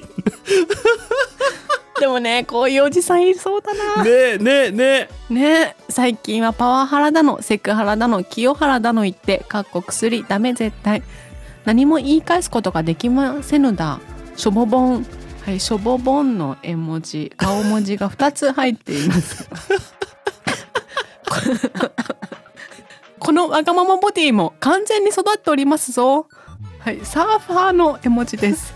[1.98, 4.04] ででもねこういうおじさんいそうだな。
[4.04, 5.34] ねえねえねえ。
[5.34, 11.02] ね最近はパワハラだのセクハラだの清原だの言ってかっこ薬ダメ絶対。
[11.64, 14.00] 何も言い返すことができませぬだ。
[14.36, 15.06] しょぼぼん。
[15.44, 17.32] はいしょぼぼんの絵文字。
[17.36, 19.48] 顔文字が2つ入っています。
[23.18, 26.28] このわがままボディも完全に育っておりますぞ。
[26.86, 28.72] はいサーファーの絵文字です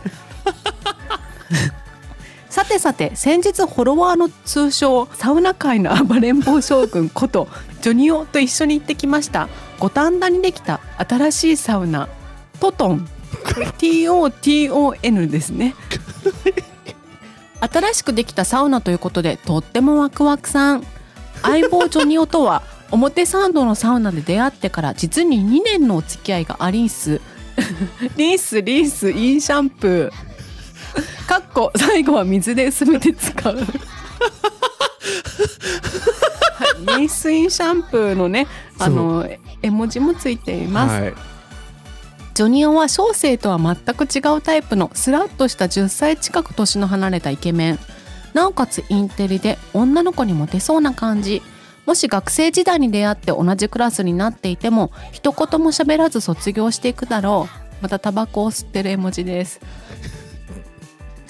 [2.50, 7.48] さてさて先日フォロワーの通称サウナ界の暴れん坊将軍こと
[7.80, 12.08] ジョニオと一緒に行ってきました五反田にできた新しいサウナ
[12.60, 13.08] トトン。
[13.78, 15.74] TOTON ですね。
[17.60, 20.84] 新しくできたサウナということでとってもワクワクさん。
[21.42, 27.20] 相棒ジョニオとは表参道のサウナで出会ってから実に2年のお付き合いがありんす。
[28.16, 30.29] リンスリンスインシャンプー。
[31.26, 33.56] かっこ最後は水で薄めて使う。
[33.56, 33.66] はい
[36.98, 38.46] リンスインシャンプーのね
[38.78, 39.28] あの
[39.62, 41.14] 絵文字もついています、はい。
[42.34, 47.78] ジョニオは小生とは全く違うタイプのスラッとした10歳近く年の離れたイケメン。
[48.32, 51.42] なおかつインテリで女の子にモテそうな感じ。
[51.86, 57.60] もし学生時代に出会って同じクラスになっていても一言も喋らず卒業していくだろう。
[57.80, 59.60] またタバコを吸ってる絵文字です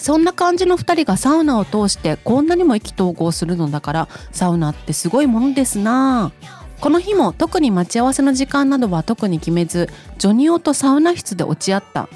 [0.01, 6.31] そんな感じの2人がサウナを通してこんなにも意気投合するのだからサウナってすごいものですな。
[6.79, 12.09] この日も特に待ち合わせの時間などは特に決めずジョニオとサウナ室で落ち合った。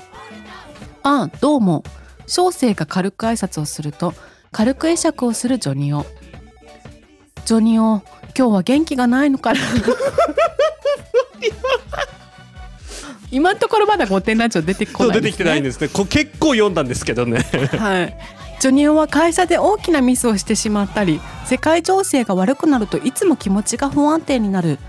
[1.03, 1.83] ああどうも。
[2.25, 4.15] 小生が軽く挨拶をすると
[4.51, 6.07] 軽く会釈をするジョニオ。
[7.45, 8.01] ジョニオ
[8.35, 9.59] 今日は元気がないのかな？
[13.31, 15.89] 今のところまだ御殿ラジオ出てこないそう出てきてないんでですね。
[15.89, 17.39] こ結構読んだんですけどね。
[17.77, 18.17] はい。
[18.59, 24.79] ジョニオは会社で大きなミスをしてしまったり世界情勢が悪くなるといつも気持ちが不安定になる。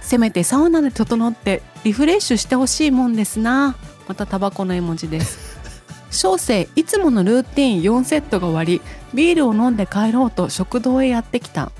[0.00, 3.76] せめてサウナで整ってリフレッシュしてほしいもんですな。
[4.06, 5.54] またタバコの絵文字です。
[6.10, 8.80] 小生いつものルーティン4セットが終わり
[9.14, 11.72] ビールを飲んで帰ろうと食堂へやってきた。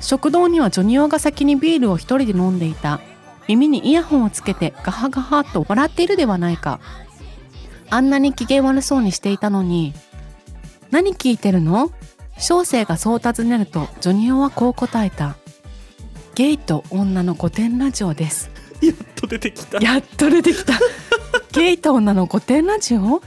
[0.00, 3.00] 食堂にはジョニオが先にビールを一人で飲んでいた
[3.48, 6.80] 耳にイヤホンをつけてガハガハと笑っているではないか。
[7.90, 9.92] あんなに機嫌悪そうにしていたのに
[10.90, 11.90] 何聞いてるの？
[12.38, 15.36] 小生がそう尋ねるとジョニオはこう答えた。
[16.34, 18.50] ゲイと女の御殿ラジオです。
[18.82, 19.78] やっと出てきた。
[19.78, 20.72] やっと出てきた。
[21.52, 23.22] ゲイと女の御殿ラジオ？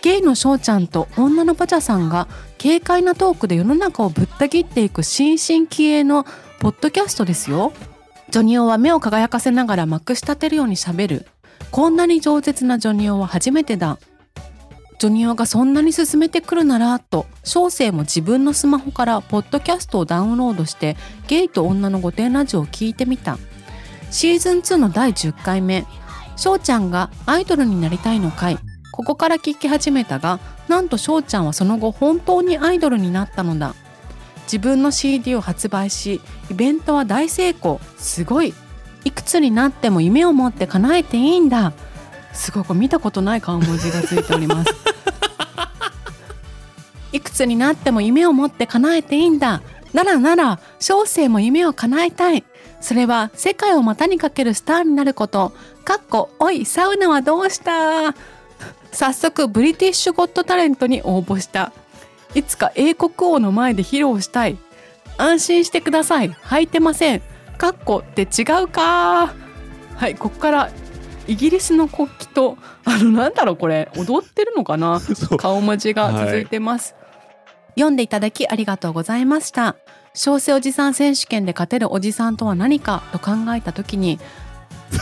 [0.00, 2.28] ゲイの翔ちゃんと女のパチャさんが
[2.62, 6.24] 軽快なトークで世の中をぶった切っていく新進気鋭の
[6.60, 7.72] ポッドキャストですよ
[8.30, 11.26] ジョニオは目を輝かせながらまくし立てるようにしゃべる。
[11.70, 13.98] こんなに饒舌なジョニオは初めてだ。
[14.98, 20.96] ジョニオがそんなに進めてくるならと小生も自分のスマホからポッドキャストをダウンロードして
[21.28, 23.38] ゲイと女の御殿ラジオを聞いてみた。
[24.10, 25.86] シーズン2の第10回目。
[26.36, 28.58] 翔ちゃんがアイドルになりたいの回
[28.92, 30.38] ここから聞き始めたが
[30.68, 33.74] なんと翔ちゃんはその後本当にアイドルになったのだ。
[34.50, 37.80] 自分の CD を発売しイベントは大成功。
[37.98, 38.54] すごい
[39.04, 41.74] いくつになっても夢を持って叶えていいんだ。
[42.32, 44.70] すごいこれ見たことない顔文字がついております。
[47.12, 49.60] いくつになっても夢を持って叶えていいんだ。
[49.92, 52.44] ならなら小生も夢を叶えたい。
[52.80, 55.52] それは世界を股にかけるスターになること。
[55.84, 58.14] かっこおいサウナはどうした？
[58.92, 61.72] 早速ブリティッシュゴットタレントに応募した
[62.38, 64.56] いつか英国王の前で披露したい。
[65.16, 66.30] 安心してください。
[66.30, 67.22] 履いてません。
[67.58, 69.34] かっこって違うか。
[69.96, 70.70] はいここから
[71.26, 73.90] イギリスの国旗とあのなんだろうこれ。
[73.96, 75.00] 踊ってるのかな。
[75.36, 76.94] 顔文字が続いてます、
[77.74, 79.74] 読んでいただきありがとうございました。
[80.14, 84.20] 小生おじさん選手権で勝てるおじさんとは何かと考えた時に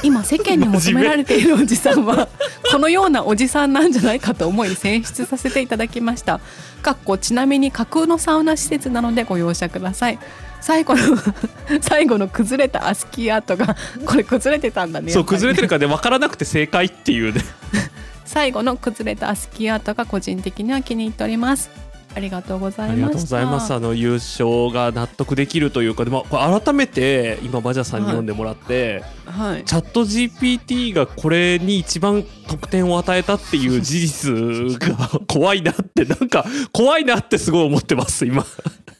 [0.02, 2.28] 今世間に求められているおじさんは
[2.70, 6.40] このようなおじさんなんじゃないかと思い選出させていただきました
[6.86, 10.20] かっこちなみに架空のサウナ施設なのでご容赦ください。
[10.60, 11.02] 最後の
[11.82, 17.40] 最後の崩れたアスキーアートが これ崩れてたんだねそう崩れてるからね分からなくて正解っていうね。
[18.24, 21.70] 最後の崩れたアスキーアートが個人的には気に入っております
[22.16, 22.92] ありがとうございました。
[22.92, 23.74] ありがとうございます。
[23.74, 29.64] あの優勝が納得できるというかでも改めて今バジャさんに読んでもらって、はい。
[29.64, 38.46] チャット GPT がこれに一番得点を与えたっていう事実が 怖いなってなんか怖いなってすごい思ってます今。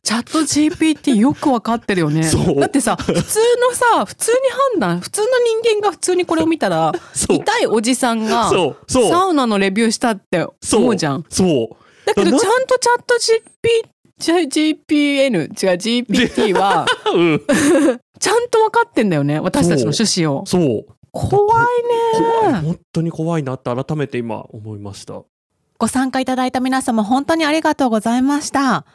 [0.02, 2.22] チャット GPT よくわかってるよね。
[2.22, 2.61] そう。
[2.61, 4.38] だってさ普通のさ普通に
[4.74, 5.26] 判断普通の
[5.62, 7.37] 人間が普通にこれを見たらそう。
[7.38, 8.92] 痛いおじさんがそう。
[8.92, 9.11] そう。
[9.11, 11.24] サウナのレビューしたってそう思うじゃん。
[11.31, 15.49] そうだけどなちゃんとチャット GP じゃ GPN 違う
[16.07, 17.42] GPT は うん。
[18.19, 20.45] ちゃんと分かってんだよね私たちの趣旨を。
[20.49, 20.87] そう。
[21.12, 21.66] 怖い
[22.14, 22.53] 怖い。
[22.53, 25.23] ね本当に怖いなって改めて今思いました。
[25.79, 28.87] ご参加いただいた皆様本当にありがとうございました。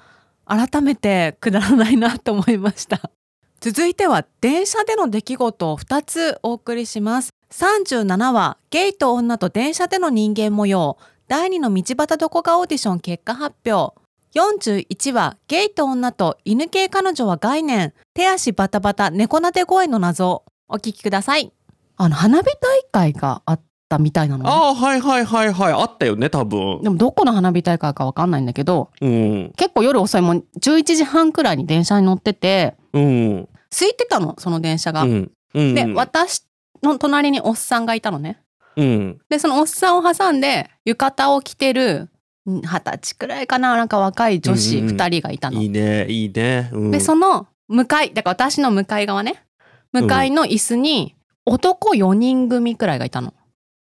[0.45, 3.12] 改めてくだらないなと思いました。
[3.60, 7.30] 続いては電車での出来事を2つお送りします。
[7.54, 10.97] 37話ゲイと女と電車での人間模様
[11.31, 13.95] 第2の道端どこがオーディション結果発表。
[14.35, 17.93] 41話ゲイと女と犬系彼女は概念。
[18.13, 20.43] 手足バタバタ猫なで声の謎。
[20.67, 21.53] お聞きください。
[21.95, 24.49] あの花火大会があったみたいなのね。
[24.49, 25.71] ああはいはいはいはい。
[25.71, 26.81] あったよね多分。
[26.81, 29.53] でもどこの花火大会か分かんないんだけどうん。
[29.55, 33.47] 結構夜遅いもん11時半くらいに電車に乗っててうん。
[33.69, 35.03] 空いてたのその電車が。
[35.03, 35.31] うん。
[35.53, 35.75] うん。
[35.75, 36.45] で私
[36.83, 38.41] の隣におっさんがいたのね。
[38.75, 39.19] うん。
[39.29, 42.10] でそのおっさんを挟んで浴衣を着てる
[42.49, 45.62] ん二十歳くらいかななんか若い女子うんうん2人がいたの。
[45.62, 49.43] いいねいいね、うん、でその向かいだから私の向かい側ね。
[49.91, 53.34] 向かいの椅子に男4人組くらいがいたの。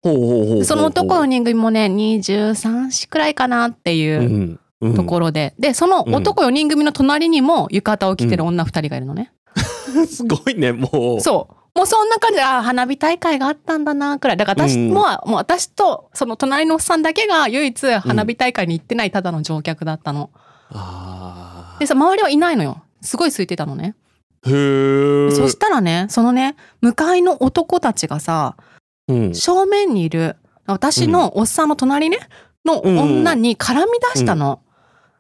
[0.03, 0.59] ほうほうほうほうほう。
[0.59, 4.95] でその男4人組もね23歳くらいかなっていううんうん。
[4.95, 9.33] ところで、でその男4人組の隣にも浴衣を着てる女2人がいるのね。
[10.07, 11.21] すごいねもう。
[11.21, 11.55] そう。
[11.77, 14.37] もうそんな感じで、あー花火大会があったんだな、くらい。
[14.39, 20.31] だから私うんも、もう私と、その隣のおっさんだけが唯一花火大会に行ってないただの乗客だったの。
[20.73, 22.83] あでさ、周りはいないのよ。
[23.03, 23.95] すごい空いてたのね。
[24.45, 28.57] ーへえそしたらね、そのね、向かいの男たちがさ、
[29.09, 30.37] うん正面にいる、
[30.67, 32.19] 私のおっさんの隣ね、
[32.65, 34.61] の女に絡み出したの。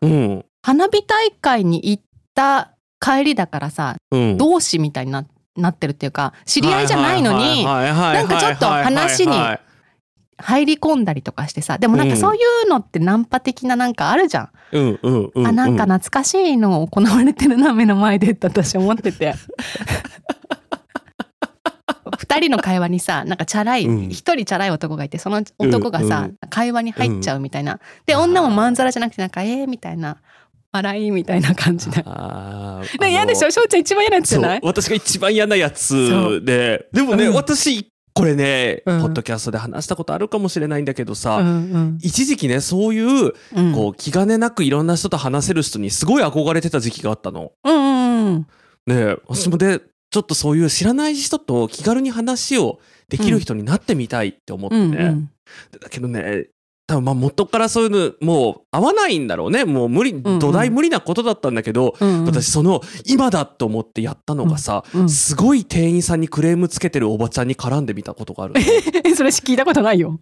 [0.00, 2.02] うん花火大会に行っ
[2.34, 5.24] た帰りだからさ、うん同志みたいにな
[5.56, 9.32] なってるっていうか、知り合いじゃないのに、ななんかちょっと話に
[10.38, 12.20] 入り込んだりとかしてさでもなんかうん。
[12.20, 19.34] そういうのってナンパ的ななんかあるじゃん、うんうんうんあなんか懐かしいの行われてるな目の前でって私思ってて。
[22.18, 24.10] 二人の会話にさなんかチャラい一、うん。
[24.10, 26.36] 人チャラい男がいてその男がさ、うんうん。
[26.48, 30.18] 会話に入っちゃうみたいな、で女もまんざらじゃなくてなんかえーみたいな
[30.76, 32.02] 笑いみたいな感じで。
[32.06, 33.50] あーね嫌でしょ？
[33.50, 34.60] 翔ちゃん一番嫌なやつじゃない？
[34.62, 37.34] 私が一番嫌なやそつででもね、うん。
[37.34, 39.00] 私これね、うん。
[39.02, 41.98] ポッドキャストで話したことあるかもしれないんだけどさ、うんうん。
[42.00, 43.72] 一時期ねそういううん。
[43.74, 47.52] こう気兼ねなくいろんな人と話せる人にすごい憧れてた時期があったの。
[47.64, 48.46] うんうんうん。
[48.86, 54.76] ねえ私もでちょっとそういう知らない人と気軽に話をできる人になってみたいって思って。
[54.76, 55.30] ね、うんうん。
[55.80, 56.46] だけどね
[56.86, 59.64] 多分まあ元からそういうのもう合わないんだろうね。
[59.64, 62.24] もう無理うん土台無理なことだったんだけど、うんうん。
[62.26, 68.54] 私その今だと思ってやったのがさ、うんすごい店員さんにクレームつけてるおばちゃんに絡んでみたたことがある
[69.16, 70.20] それ聞いたことないよ。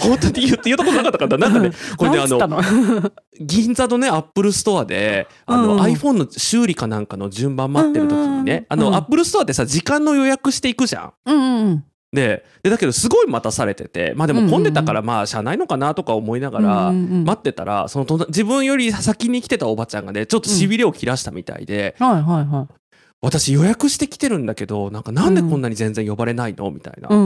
[0.00, 1.70] 本当に言って言ったことなかったからなんかね。
[1.96, 3.12] これねあのの。
[3.40, 11.12] 銀座のねアップルストアであの、うん iPhone の修理かなんかの順番待ってる時にね、あの、うんアップルストアってさ時間の予約していくじゃん。
[11.26, 22.74] うんうんででだけどすごい待たされててまあでも混んでたからまあしゃあないのかなとか思いながら待ってたらその隣自分より先に来てたおばちゃんがねちょっとしびれを切らしたみたいで、はいはいはい。
[23.20, 26.70] 私予約してきてるんだけどなんかなんでこんなに全然呼ばれないの？
[26.70, 27.08] みたいな。
[27.08, 27.18] もう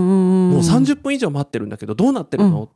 [0.61, 2.71] 30分以上待ってるんだけどどうなってるの、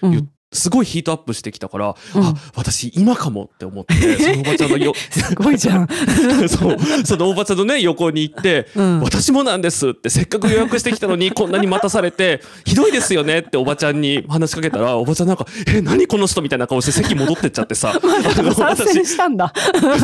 [0.00, 0.10] うん。
[0.10, 2.22] 言っすごいヒートアップしてきたから、うん。
[2.24, 5.88] あ私今かもって思って そのおばちゃんのよすごいじゃん。
[6.48, 6.76] そう。
[7.04, 9.00] そのおばちゃんのね横に行ってうん。
[9.00, 19.52] 私もなんですってせっかく予約してきたのに こんなに待たされてひどいですよねっておばちゃんに話しかけたらおばちゃんなんか「え何この人」みたいな顔して席戻ってっちゃってさあの参戦したんだ。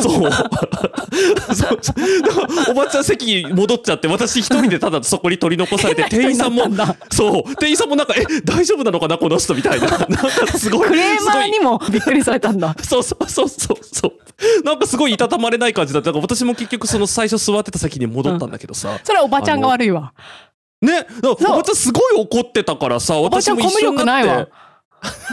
[0.01, 0.31] そう。
[1.53, 1.79] そう。
[2.69, 6.63] おばちゃん席に戻っちゃって私一人でただそこに取り残されて店員さんも
[7.11, 7.55] そう。
[7.57, 9.87] 店員さんもなんか「え大丈夫なのかなこの人」みたいな
[10.57, 12.75] すごいクレーマーにもびっくりされたんだ。
[12.83, 20.13] そうそうそうそうそうなんかすごいいたたまれない感じだったから私も結局その最初座ってた席に戻ったんだけどさ、それはおばちゃんが悪いわ。
[20.81, 24.47] ねおばちゃんすごい怒ってたからさおばちゃん私も一緒にコミュ力なないってわ。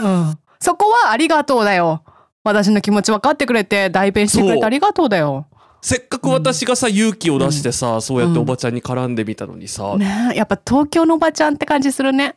[0.03, 0.39] うん。
[0.61, 2.03] そこはありがとうだよ。
[2.43, 5.47] 私の気持ち分かってくれて代弁してくれてありがとうだよ。
[5.81, 12.37] せっかく私がさ勇気を出してさ、そうやっておばちゃんに絡んでみたのにさ、ねえやっぱ東京のおばちゃんって感じするね。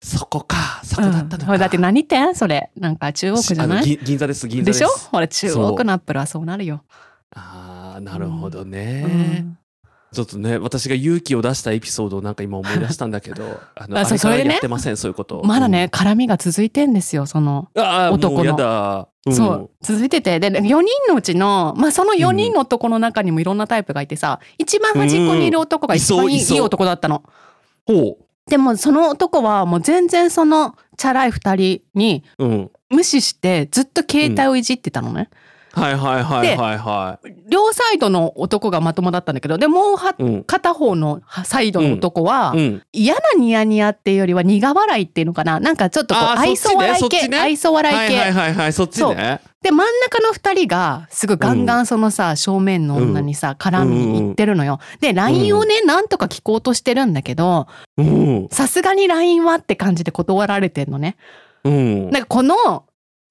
[0.00, 2.70] そこかそこだったのか、うん、だって何店それ。
[2.76, 3.84] なんか中央区じゃない？
[3.84, 4.46] 銀銀座です。
[4.46, 4.80] 銀座です。
[4.80, 4.88] でしょ？
[5.10, 6.84] ほら中央区のアップルはそうなるよ。
[7.34, 9.58] あーなるほどうね、ん。
[10.12, 15.42] ちょっとね私が勇気を出したエピソードをなんか今思い出したんだけど あのあそれやってませんそういうこと。
[15.44, 18.54] まだね、絡みが続いてんですよその、うん、ああ男の。
[18.56, 19.34] もうん。
[19.34, 20.38] そう続いてて。
[20.38, 27.24] で4人のうちのまあその4人の男の中にもいろんなタイプがいてさ一番端っこにいる男が一番いい男だったの。
[27.84, 32.70] ほうでもその男はもう全然そのチャラい二人にうん。
[32.90, 35.28] 無視してずっと携帯をいじってたのね。
[35.78, 42.58] はいはいはいはいは両サイドの男がまともだったんだけどでもうは、うん片方のサイドの男は、い。
[42.58, 42.82] うん。
[42.92, 49.40] 嫌なニヤニヤっていうよりは苦笑いっていうのかななんかちょっとこう愛想笑い系、ね愛想笑い系、はいはいはいはい、そっちね。
[49.62, 54.78] で真ん中の二人がすごいガンガンそのさ、正面の女にさ絡みに行ってるのよ。
[55.00, 57.66] で LINE をねなんとか聞こうとしてるんだけど
[57.96, 58.48] うん。
[58.50, 61.16] さすがに LINE はって感じで断られてんのね。
[61.64, 62.10] うん。
[62.10, 62.84] なんかこの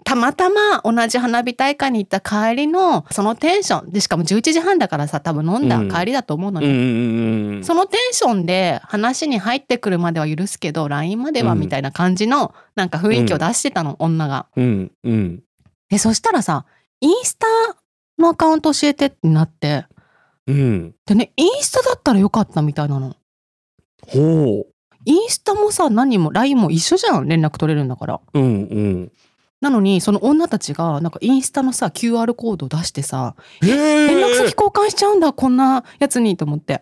[0.08, 6.68] たまたま同じ花火大会に行った帰りのそのテンションでしかも11時半だからさ多分飲んだ帰りだと思うのね。
[6.68, 7.64] うんうんうん。
[7.66, 14.46] そのテンションで話に入ってくるまでは許すけど LINE まではうんみたいな感じのなんか雰囲気を出してたの、女が。
[14.56, 15.44] うんうん。
[15.90, 16.66] でそしたらさ
[17.02, 17.46] インスタ
[18.18, 19.88] のアカウント教えてってなって
[20.48, 20.96] うん。
[21.06, 23.14] でねインスタだったらよかったみたいなの。
[24.08, 24.66] ほ
[25.04, 28.22] インスタもさ何も LINE も一緒じゃん連絡取れるんだから。
[28.34, 28.40] う。
[28.40, 29.12] うんうん。
[29.60, 34.08] なのにその女たちがなんかインスタのさ QR コードを出してさへえ。
[34.08, 36.82] 連絡先交換しちゃうんだこんなやつにと思って。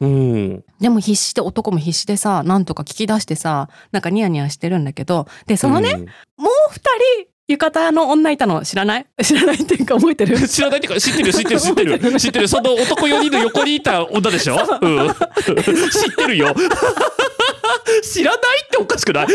[0.00, 0.64] うん。
[0.80, 5.26] でも必死で男も必死でさなんとか聞き出してさなんかニヤニヤしてるんだけど。
[5.46, 6.00] でそのね、うん。
[6.00, 6.06] も
[6.48, 6.80] う二
[7.22, 9.06] 人浴衣の女いたの知らない？
[9.22, 10.36] 知らないっていうか覚えてる？
[10.48, 12.20] 知らないっていうか知ってる知ってる知ってる。
[12.20, 12.48] 知ってる。
[12.48, 16.52] その男4人の横にいた女でしょ、 うん、知ってるよ。
[18.02, 19.26] 知らないっておかしくない？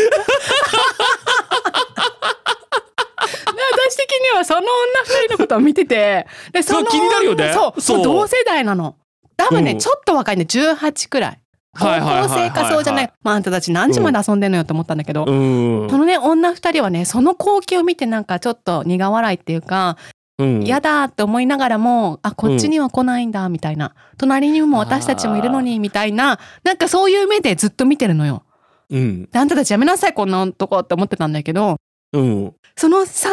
[3.92, 4.66] 私的にはその女
[5.04, 7.52] 二人のことを見ててでそのそう気になるよね。
[7.52, 8.02] そうそう。
[8.02, 8.96] 同世代なの。
[9.36, 9.78] 多分ね、うん。
[9.78, 11.38] ちょっと若いね18くらい。
[11.78, 13.12] 高校生かそうじゃない。
[13.22, 15.90] まああんたたち何時まで遊んでんのよって思ったんだけど、うん。
[15.90, 19.96] そのね女二人はねその光景を見てなんかちょっと苦笑いっていうか
[20.38, 20.62] うん。
[20.62, 23.94] 嫌だって思いながらもあこっちには来ないんだみたいな。
[24.16, 26.38] 隣にも私たちもいるのにみたいな。
[26.64, 28.44] なんかそういう目でずっと見てるのよ。
[28.90, 29.24] うん。
[29.30, 31.76] であんたたちやめなさいこんな男って思ってたんだけど。
[32.12, 32.54] うん。
[32.76, 33.30] その3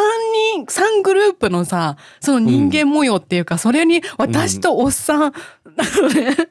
[0.55, 5.33] 人3グループのさその人間模様っていうか、それに私とおっさん、
[5.75, 6.35] なのね。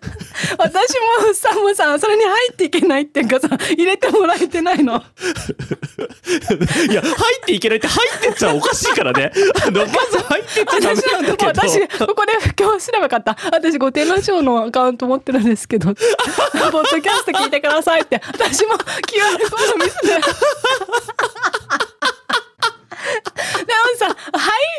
[0.59, 4.95] 私もおっさんもさそれに入っていけないっていうかさ入れてもらえてないの。
[4.95, 4.97] い
[6.95, 7.14] や入っ
[7.45, 9.31] ていけないって入ってっちゃおかしいからね。
[9.66, 11.59] あのまず入ってっちゃダメなんだけど。
[11.61, 13.37] 私ここで今日すればよかった。
[13.53, 15.93] 私御殿ラジオのアカウント持ってるんですけど。
[15.95, 16.01] ポ
[16.81, 18.20] ッドキャスト聞いてくださいって。
[18.26, 20.07] 私も QR コード見せて。
[20.07, 20.14] で
[22.99, 24.16] もさ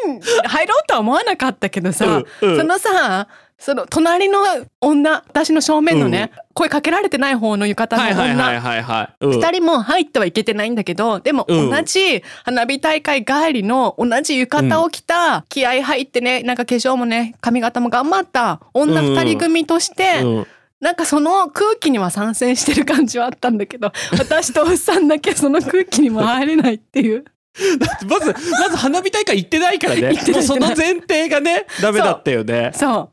[0.06, 2.58] 入ん入ろうとは思わなかったけどさ、うんうん。
[2.58, 4.40] そのさその隣の
[4.80, 9.32] 女私の正面のね、声かけられてない方の浴衣はいの女、はいはいはいはい、うん。
[9.32, 11.70] 二人も入ってはいけてないんだけどでもうん。
[11.70, 20.48] 同じ花火大会帰りの同じ浴衣を着た、気合入ってねなんか化粧もね髪型も頑張った女二人組として、うん。
[20.80, 27.26] なんかその空気には参戦してる感じはあったんだけど私とおっさんだけその空気にも入れないっていう。
[28.08, 30.14] まずまず花火大会行ってないからね。
[30.32, 32.72] もうその前提がね ダメだったよね。
[32.74, 33.12] そ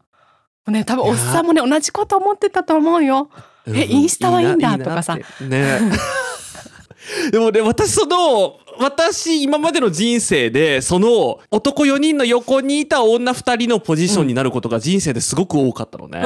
[0.66, 0.70] う。
[0.70, 3.30] ね多分おっさんもね同じこと思ってたと思うよ。
[3.68, 5.16] えインスタはいいんだとかさ。
[5.16, 5.80] いいね。
[7.30, 16.20] でもね私その私今までの人生でその男4人の横にいた女2人のポジションになることが人生ですごく多かったのね、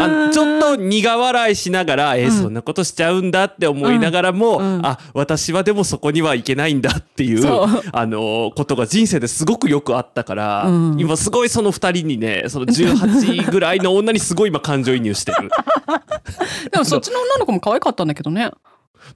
[0.00, 4.74] あのちょっと苦笑いしながら、えうんそんなことしちゃうんだって思いながらも、うん。
[4.76, 4.86] うん。
[4.86, 7.82] あ私はでもそこにはいけないんだっていうそう。
[7.92, 11.00] あのことが人生ですごくよくあったから、うん。
[11.00, 15.50] 今すごいその2人にねその18ぐらいの女にすごい今感情移入してる。
[16.70, 18.50] でもそっちの女の子も可愛かったんだけどね。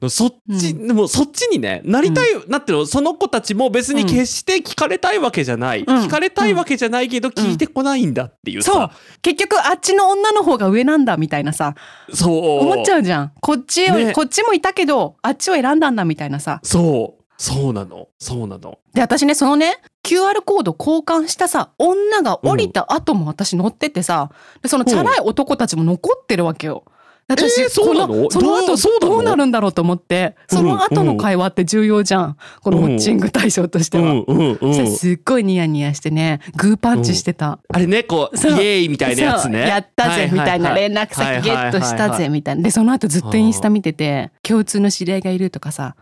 [0.08, 2.64] そっち、うでもそっちにねなりたい、なん。
[2.64, 5.86] ていうのその子たちも別に決して聞かれたいわけじゃない、うん。
[6.04, 8.74] 聞かれたいわけじゃないけど聞いてこないんだっていうそう。
[8.74, 8.90] さ、
[9.22, 11.74] 結局あっちの女の方が上なんだみたいなさ。
[12.12, 12.60] そう。
[12.60, 13.32] 思っちゃうじゃん。
[13.40, 14.12] こっちを、ね。
[14.12, 16.60] こっちもいたけどあっちを選んだんだみたいなさ。
[16.62, 17.24] そう。
[17.36, 18.08] そうなの。
[18.18, 18.78] そうなの。
[18.94, 24.30] で私ねそのね QR コード交換したさ女が降りた後も私乗っててさ
[24.62, 26.84] でそのチャラい男たちも残ってるわけよ。
[27.26, 28.30] 私、えーそうなの？
[28.30, 30.36] その後どうなるんだろうと思って。
[30.48, 34.24] その後の会話って重要じゃん、このウォッチング対象としては。
[34.26, 37.58] うんすっごいニヤニヤしてねグーパンチしてた。
[37.68, 39.60] あれねこうイエーイみたいなやつね。
[39.60, 40.74] やったぜみたいな。
[40.74, 42.62] 連絡先ゲットしたぜみたいな。
[42.62, 45.96] でその後ずっとインスタ見てて共通の知り合いがいるとかさ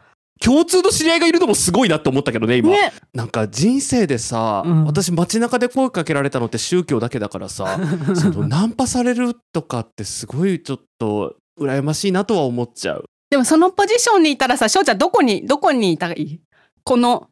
[0.45, 2.71] 共通の知り合いがいるのもすごいなって思ったけどね今。
[2.71, 2.93] ね。
[3.15, 4.85] なんか人生でさ、うん。
[4.87, 7.79] 私街中で声かけられたのって宗教だけだからさ
[8.15, 13.05] そのナンパされるとかってすごいちょっと羨ましいなとは思っちゃう。
[13.31, 16.41] でもそのポジションにいたらさ翔ちゃんどこにどこにいたらいい？
[16.85, 17.29] この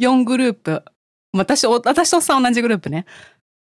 [0.00, 0.84] 4グループ。
[1.34, 3.06] 私お私とさん同じグループね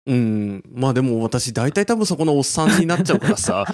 [0.06, 3.66] うん、まあでも私大体多分そこのおっさんになっちゃうからさ。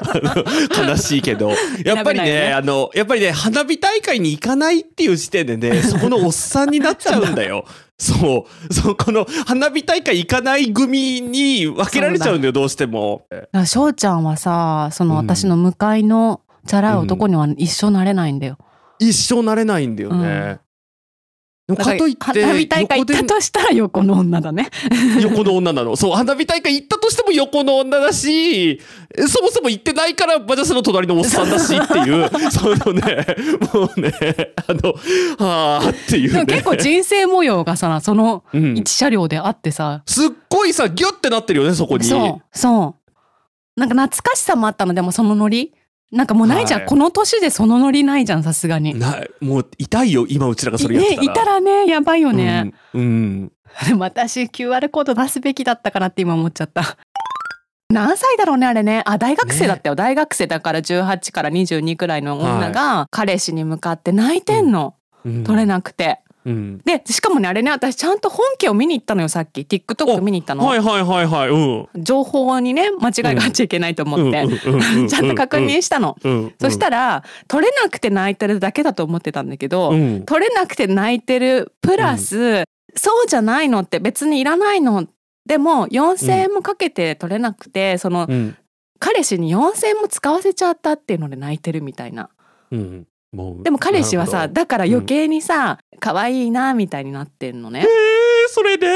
[0.86, 1.52] 悲しいけど。
[1.84, 2.52] やっぱりねね。
[2.52, 7.64] あのやっぱりね花火大会に行かないっていう時点でねそこのおっさんになっちゃうんだよ。
[7.98, 8.74] そう。
[8.74, 13.26] そうこの花火大会行かない組に分けられちゃうんだよどうしても。
[13.66, 15.26] 翔ちゃんはさそのうん。
[15.26, 18.58] 私の向かいのチャラい男には一生なれないんだよ。
[18.98, 20.24] 一生なれないんだよね。
[20.24, 20.58] でも
[21.66, 24.68] だかといって花火大会行ったとしたら横の女だね。
[25.22, 25.96] 横の女なの。
[25.96, 28.78] そう、花火大会行ったとしても横の女だし、
[29.26, 33.26] そもそも行ってないからバジャスの隣のおっさんだしっていう、 そのね、
[33.72, 34.12] もうね、
[34.66, 34.92] あの、
[35.38, 36.44] はあっていうね。
[36.44, 42.04] 結構人生模様がさそのうん一車両であってさ、すっごいさ、ギュってなってるよね、そこに。
[42.04, 43.04] そうそう
[43.80, 45.72] なんか懐かしさもあったのでもそのノリ
[46.12, 48.98] なんかもうないじゃん、はいこの年でそのノリないじゃんさすがに。
[48.98, 51.22] なもう痛いよ、今うちらがそれやってたら。
[51.22, 52.72] ねいたらねやばいよね。
[52.92, 53.00] うん。
[53.00, 53.52] うん。
[53.88, 56.96] でも私 QR コード出すべきだったかなって今思っちゃった。
[57.90, 64.94] 何歳だろうねあれねあ大学生だったよ、大学生だから18から22くらいの女が彼氏に向かって泣いてんの、
[65.24, 66.78] うん取れなくてうん。
[66.84, 71.48] でしかもねあれね私ちゃんと本家を見に行ったのよさっき TikTok 見に行ったの、はいはいはいはい。
[71.48, 72.04] うん。
[72.04, 74.46] 情報にね間違いがあっちゃいけないと思って、
[75.08, 76.54] ちゃんと確認したの、うん。
[76.60, 80.24] そしたら取れなくて泣いてるだけだと思ってたんだけど、うん。
[80.24, 82.64] 取れなくて泣いてるプラス、
[82.94, 85.06] そうじゃないのって別にいらないの
[85.46, 88.56] でも4,000円もかけて取れなくて、そのうん。
[89.00, 92.30] 彼氏に4,000円も使わせちゃったっていうので泣いてるみたいな
[92.70, 93.06] うん。
[93.62, 97.80] でも彼氏はさだから余計にさ、可愛いなみたいになってんのね。
[97.80, 97.86] えー、
[98.48, 98.88] それで？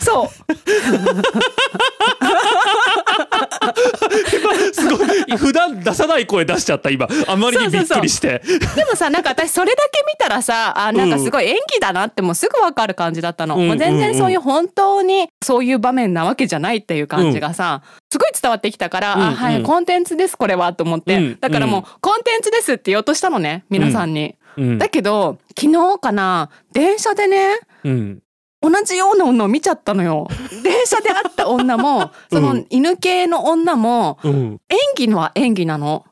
[0.00, 0.28] そう
[4.72, 7.08] すごい普段出さない声出しちゃった今。
[7.26, 8.40] あまりにびっくりして。
[8.76, 21.38] でもさなんか私それだけ見たらさあなんかすごい演技だなってもうすぐ分かる感じだったの、うんもう全然そういう本当にそういう場面なわけじゃないっていう感じがさ、すごい伝わってきたから、うんあはい、うんコンテンツですこれはと思って、うん。
[21.40, 24.78] だからもう、コンテンツですって言おうとしたのね皆さんに、うん。
[24.78, 28.18] だけど昨日かな電車でねうん
[28.70, 30.26] 同じような女を見ちゃったのよ。
[30.62, 34.60] 電車で会った女もその犬系の女もうん。
[34.68, 36.04] 演技のは演技なの。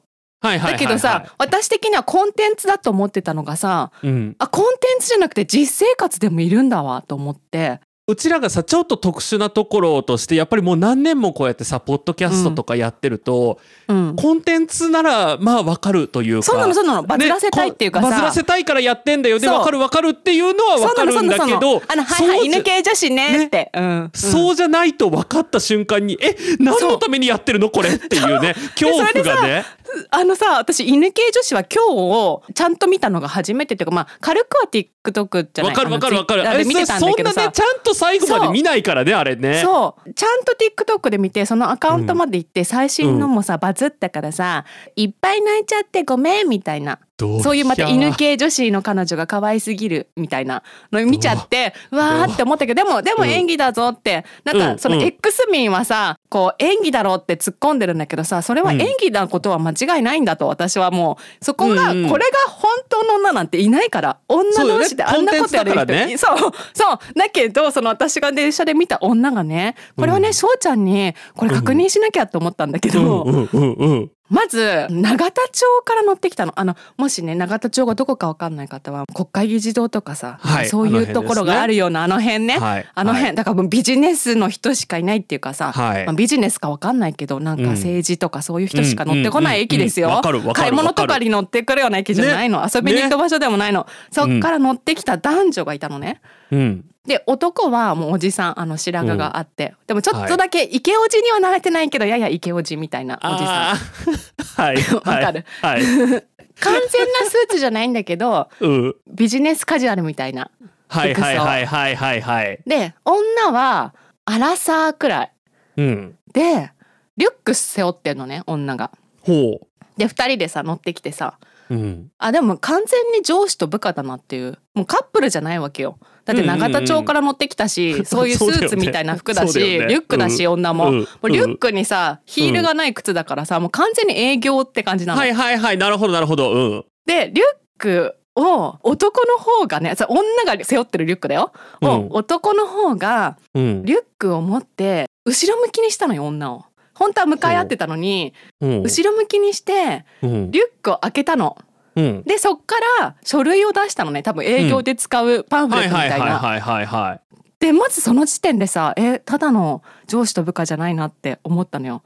[0.43, 4.37] だけどさ、私的にはコンテンツだと思ってたのがさうん。
[4.39, 14.17] あコンテンツじゃなくて実生活でもいるんだわと思ってうちらがさちょっと特殊なところとしてやっぱりもう何年もこうやってさポッドキャストとかやってると、うん。
[14.17, 16.43] コンテンツならまあわかるというか。
[16.43, 17.05] そうなのそうなの。
[17.05, 19.39] バズらせたいっていうかさ、ねこバズらせたいからやってんだよ。
[19.39, 19.57] でそう。
[19.57, 27.71] わかるわかるっていうのはわかるんだけどあのはいはい犬系女子ねって、うん、そうじゃないと分かった瞬間にえ何のためにやってるの？
[27.71, 28.57] これっていうね。
[28.75, 29.65] 恐怖がね
[30.11, 35.73] あのさ私犬系女子は今日ちゃんと見たのが初めてっていうかまあ軽くは TikTok じゃない？
[35.73, 36.49] わかるわかるわかる。
[36.49, 37.35] あの Twitter で見てたんだけどさ。
[37.35, 39.63] そんなねちゃんと最後まで見ないからねあれね。
[39.63, 40.13] そう。
[40.13, 44.65] ちゃんと TikTok で見てそのアカウントまで行って最新のもさ、バズったからさ
[44.97, 52.27] いっぱい泣いちゃってごめんみたいなそういうまた犬系女子の彼女が可愛すぎるみたいなの見ちゃってうわ。
[52.29, 54.25] ーって思ったけどでもでも演技だぞって。
[54.45, 61.45] なんうんうんかその X 民はさこう演技だろうって突っ込んでるんだけどさそれは演技なことは間違いないんだと私はもう。
[61.45, 62.09] そこがこれが
[62.49, 66.19] 本当の女なんていないから女同士であんなことやる人。
[66.19, 67.19] そそうそう。
[67.19, 76.59] だけどその私が電車で見た女がねこれはね翔ちゃんにこれ確認しなきゃと思ったんだけど、うんうんうんうんまず永田町から乗ってきたの。
[76.59, 86.07] あのもしね永田町がどこかわかんない方は国会議事堂とかさ、はいそういうところがあるようなあの辺ね、はいあの辺、はいだからもうビジネスの人しかいないっていうかさ、はい。
[86.07, 87.69] まあ、ビジネスかわかんないけどなんかうん。
[87.73, 90.23] 政治とかそういう人しか乗ってこない駅ですよ、
[90.55, 96.21] 買い物とかに乗ってくるような駅じゃないの、遊びに行く場所でもないの、そっから乗ってきた男女がいたのね。
[96.51, 104.63] うんで男はもうおじさんあの白髪があって、でもちょっとだけイケオジにはなれてないけどややイケオジみたいなおじさん。
[104.63, 104.77] はい。
[104.95, 105.45] わかる。
[105.61, 105.83] はい。
[105.85, 106.25] はい。
[106.61, 108.95] 完全なスーツじゃないんだけど うん。
[109.09, 110.51] ビジネスカジュアルみたいな
[110.89, 112.61] はいはいはいはいはいはい。
[112.67, 113.95] で女は
[114.25, 115.33] アラサーくらい。
[115.79, 116.19] うん。
[116.33, 116.71] で
[117.17, 118.93] リュック背負ってんのね女が。
[119.23, 119.61] ほ
[119.97, 121.39] で2人でさ乗ってきてさ
[121.73, 122.11] ううん。
[122.19, 124.59] あでも完全に上司と部下だなっていう。
[124.75, 125.99] もうカップルじゃないわけよ。
[126.25, 129.87] だって永田町から乗ってきたし、そういうスーツみたいな服だしね。
[129.87, 131.01] リュックだし、女も,、うん。
[131.01, 135.21] もうリュックにさヒールがない靴だからさもう完全に営業って感じなの。
[135.21, 135.79] はいはいはい。
[135.79, 136.53] なるほどなるほど。
[136.53, 136.85] うん。
[137.07, 137.47] でリュッ
[137.79, 141.53] クを男の方がねさ女が背負ってるリュックだよ、
[141.83, 142.09] をうん。
[142.11, 143.85] 男の方がうん。
[143.85, 146.65] リュックを持って後ろ向きにしたのよ女を。
[147.03, 151.57] 本当は向かい合ってたのにうん後ろ向きにしてうんリュックを開けたの。
[151.97, 157.21] うんでそっから書類を出したのね多分営業で使うパンフレットみたいな。
[157.59, 162.03] でまずその時点でさえただの上司と部下じゃないなって思ったのよ。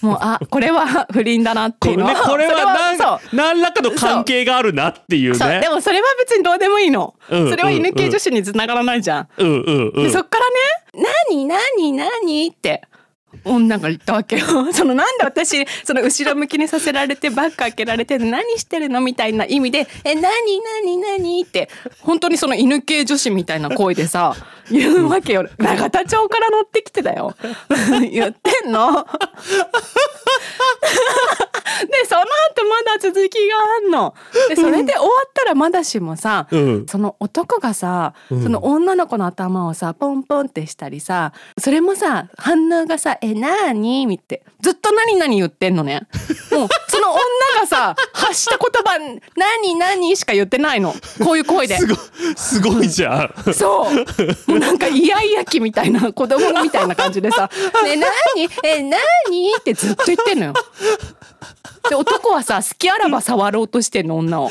[0.00, 5.68] もうあこれは 不倫だなってこれいうのは これは何そう何らかの関係があるなっていうねで。
[5.68, 10.02] もそれは別にどうでもいいの、うんそれは犬系女子に繋がらないじゃん、うんうんうん。
[10.04, 10.48] でそっから
[11.02, 12.82] ね「何何何?」って
[13.44, 14.46] 女が言ったわけよ。
[14.72, 20.22] そのなんで私その後ろ向きにさせられてバッグ開けられて何してるのみたいな意味で「え何
[20.84, 21.68] 何何?」って
[22.00, 24.34] 本当にその犬系女子みたいな声でさ
[24.70, 25.48] 言うわけよ。
[25.58, 27.34] 永田町から乗ってきてだよ。
[28.10, 29.06] 言ってんの。
[31.80, 34.14] でその後まだ続きがあんの。
[34.48, 36.86] でそれで終わったらまだしもさ、うん。
[36.86, 38.42] その男がさ、うん。
[38.42, 46.02] その女の子の頭をさポンポンってしたりさそれもさ反応がさ「えなーに?」みってずっと「何々」言ってんのね
[46.50, 47.20] もうその女
[47.60, 48.98] がさ発した言葉
[49.36, 50.94] 「何何?」しか言ってないの
[51.24, 51.96] こういう声ですご
[52.36, 53.54] すごいじゃん。
[53.54, 57.48] そうもうなんかイヤイヤ期みたいな子供みたいな感じでさ
[57.84, 58.94] 「ね何え何?」
[59.58, 60.54] ってずっと言ってんのよ。
[61.88, 64.50] で男はさ好きあらば触ろうとしてんの女を。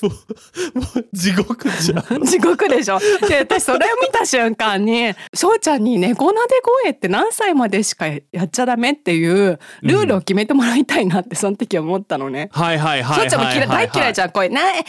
[1.12, 2.22] 地獄じゃん。
[2.24, 2.98] 地獄でしょ
[3.28, 12.48] で私それを見た瞬間に翔ちゃんに猫なで声って何歳までしかやっちゃダメっていうルールを決めてもらいたいなってその時思ったのね。
[12.52, 13.30] はいはいはいはい。
[13.30, 14.84] 翔ちゃんも嫌い大嫌いじゃん声なえ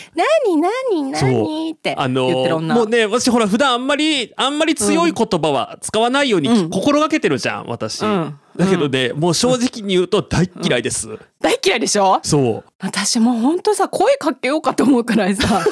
[0.45, 2.75] 何何何ってあの言ってる女。
[2.75, 11.07] もうね私ほら普段あんまりあんまり強い言葉は使わないようにうん心がけてるじゃん私、うんだけどねもう正直に言うと大嫌いです、
[11.39, 12.19] 大嫌いでしょ？
[12.23, 12.71] そう。
[12.79, 15.63] 私もうほんとさ声かけようかと思うくらいさ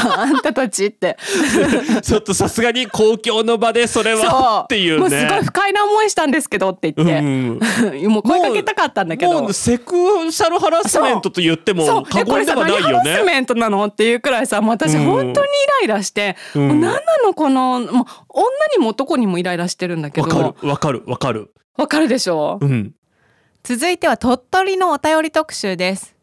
[0.00, 1.16] ちょっとあんたたちって。
[2.02, 4.98] ちょっとさすがに公共の場でそれはっていうね。
[5.00, 7.60] もうすごい不快な思いしたんですけどって言って、うん
[8.10, 9.42] もう声かけたかったんだけど。
[9.42, 9.94] もうセク
[10.30, 13.84] シャルハラスメントと言っても過言ではないよ何ハラスねメントなの？
[13.86, 15.48] っていうくらいさもう私うん本当に
[15.80, 16.68] イライラして、うん。
[16.68, 21.52] もう何なのこのもう女にも男にもイライラしてるんだけわどかるわかるわかる。
[21.76, 22.92] わかるでしょ、うん。
[23.62, 26.14] 続いては鳥取のお便り特集です。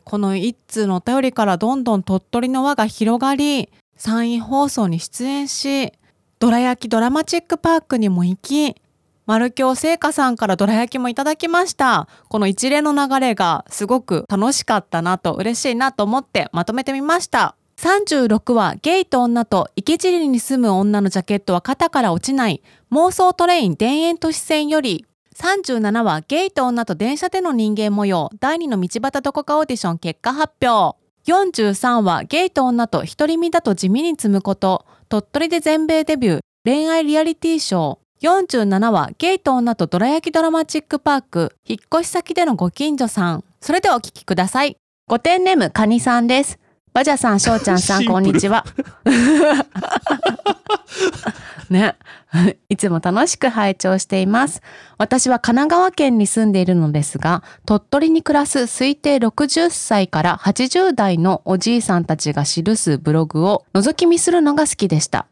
[0.00, 5.92] この一通のお便りからどんどん鳥取の輪が広がり、山陰放送に出演し、
[6.38, 8.76] どら焼きドラマチックパークにも行き、
[9.26, 12.08] 丸京製菓さんからどら焼きもいただきました。
[12.28, 17.54] この一連の流れがすごく楽しかったなと嬉しいなと思ってまとめてみました。
[17.76, 22.62] 36はゲイと女と池尻に住む女のジャケットは肩から落ちない
[22.92, 30.98] 妄想トレイン田園都市線より37はゲイと女と電車での人間模様第2の道端どこかオーディション結果発表。
[31.26, 38.02] 43はゲイと女と独り身だと地味に積むこと鳥取で全米デビュー恋愛リアリティショー。
[38.22, 43.44] 47はゲイと女とどら焼きドラマチックパーク引っ越し先でのご近所さん。
[43.60, 44.76] それではお聞きください。
[45.08, 46.58] ご点ネームカニさんです。
[46.92, 48.66] バジャさん、しょうちゃんさん、こんにちは。
[51.70, 51.96] ね
[52.68, 54.62] いつも楽しく拝聴しています。
[54.98, 65.26] 私は神奈川県に住んでいるのですが、鳥取に暮らす推定60歳から80代のおじいさんたちが記すブログを覗き見するのが好きでした。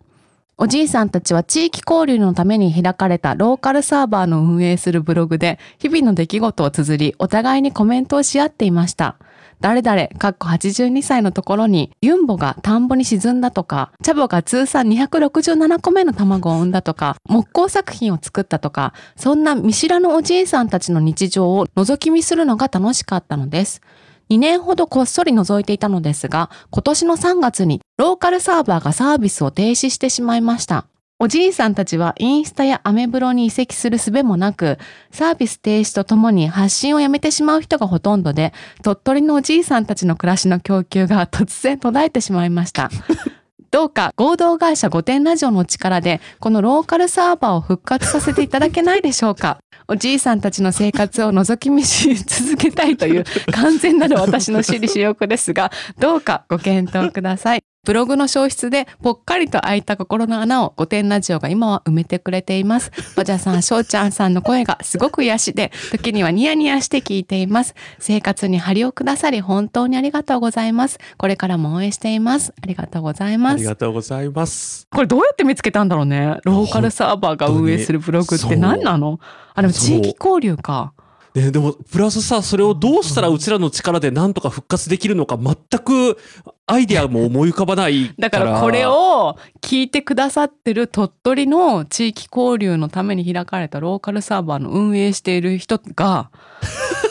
[0.57, 9.17] おじいさんたちは地域交流のために開かれたローカルサーバーの運営するブログで日々の出来事を綴りお互いにコメントをし合っていました。
[9.61, 23.83] 誰々、かっこ82歳のところに、ユンボが田んぼに沈んだとか、チャボが通算267個目の卵を産んだとか、木工作品を作ったとか、そんな見知らぬおじいさんたちの日常を覗き見するのが楽しかったのです。
[24.31, 30.87] 2年ほどこっそり覗いていたのですが、今年の3月にローカルサーバーがサービスを停止してしまいました。
[31.23, 34.79] おじいさんたちはインスタやアメブロに移籍する術もなく、
[35.11, 42.89] サービス停止とともに発信をやめてしまう人がほとんどで、鳥取のおじいさんたちの暮らしの供給が突然途絶えてしまいました。
[43.71, 49.59] どうか合同会社御殿ラジオの力で、このローカルサーバーを復活させていただけないでしょうか。
[49.89, 57.70] おじいさんたちの生活を覗き見し続けたいという完全なる私の私利私欲ですが、どうかご検討ください。
[57.83, 62.93] ブログの消失でぽっかりと開いた心の穴を御殿ラジオが今は埋めてくれています。
[63.17, 67.75] バジャさん、しょうちゃんさんの声がすごく癒しで、時にはニヤニヤして聞いています。
[67.99, 70.99] 生活に張りをくださり本当にありがとうございます。
[71.17, 72.53] これからも応援しています。
[72.63, 73.65] ありがとうございあります。
[73.65, 74.87] がとうございます。
[74.91, 79.21] これどうやって見つけたんだろうねローカルサーバーが運営するブログって何なの？
[79.55, 80.93] あでも地域交流か
[81.35, 86.19] ね、でも、プラスさ、それをどうしたらうちらの力でなんとか復活できるのか全く
[86.67, 88.15] アイデアも思い浮かばないか。
[88.19, 96.31] だかららこれ、を聞いてくださってる鳥取の地域交流のために開かれたローカルサーバーの運営している人が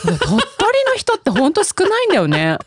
[0.04, 2.58] 鳥取の人ってほんと少ないんだよね。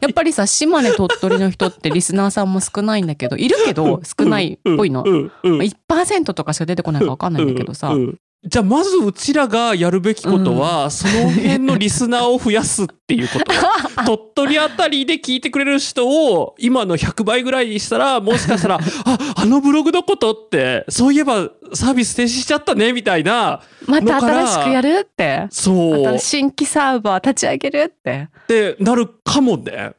[0.00, 5.04] やっぱりさ、島根鳥取の人ってリスナーさんも少ないんだけど、いるけど少ないっぽいの。
[5.06, 7.94] うんうんまあ1%とかしか出てこないかわかんないんだけどさ。
[8.42, 13.52] うんうんじゃあまずうちらがやるべきことは、その辺のリスナーを増やすっていうこと。
[14.06, 23.62] 鳥取あたりで聞いてくれる人を今の100倍ぐらいにしたら、もしかしたら、 あ、あのブログのことって、そういえばサービス停止しちゃったね、みたいな。
[23.84, 25.46] また新しくやるって。
[25.50, 26.18] そう。
[26.20, 28.28] 新規サーバー立ち上げるって。
[28.44, 29.94] ってなるかもね。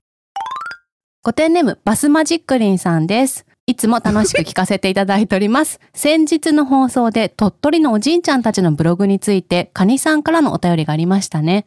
[1.22, 3.47] ご点ネームバスマジックリンさんです。
[3.70, 5.82] いつも楽しく聞かせていただいております。
[5.94, 11.66] 先日の放送で鳥取のおじいちゃんたちのブログについてカニさんからのお便りがありましたね。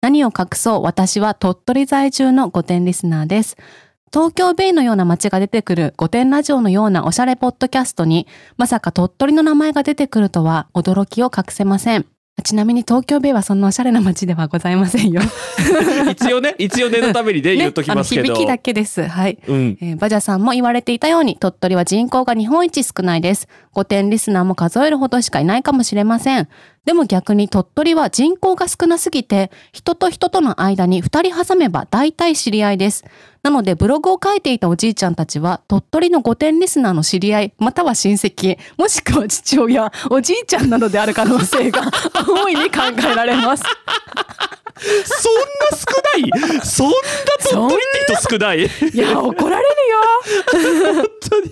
[0.00, 3.58] 何を隠そう私は鳥取在住の御殿リスナーです。
[4.10, 8.26] 東京ベイのような街が出てくる御殿ラジオのようなおしゃれポッドキャストに
[8.56, 12.06] まさか鳥取の名前が出てくるとは驚きを隠せません。
[12.42, 15.20] ちなみに東京ベイはそんなおしゃれな街ではございませんよ。
[16.10, 18.26] 一応ね、一応念のためにね、言うときますけど。
[18.26, 19.06] あの響きだけです。
[19.06, 19.38] はい。
[19.46, 19.78] うん。
[19.80, 23.48] えーバジャさんも言われていたように鳥取は人口が日本一少ないです。
[23.74, 26.48] 5点リスナーも数えるほどしかいないかもしれません。
[26.84, 33.04] でも逆に鳥取は人口が少なすぎて人と人との間に2人挟めば大体知り合いです。
[33.44, 41.82] なのでブログを書いていたおじいちゃんたちは鳥取の5点リスナーの知り合いまたは親戚もしくは父親おじいちゃんなどである可能性が
[42.26, 43.62] 大いに考えられます。
[45.04, 46.60] そんな少ない？
[46.64, 46.94] そんな
[47.48, 48.58] 鳥取って人少ない？
[48.92, 51.50] いや怒られるよ 本当に、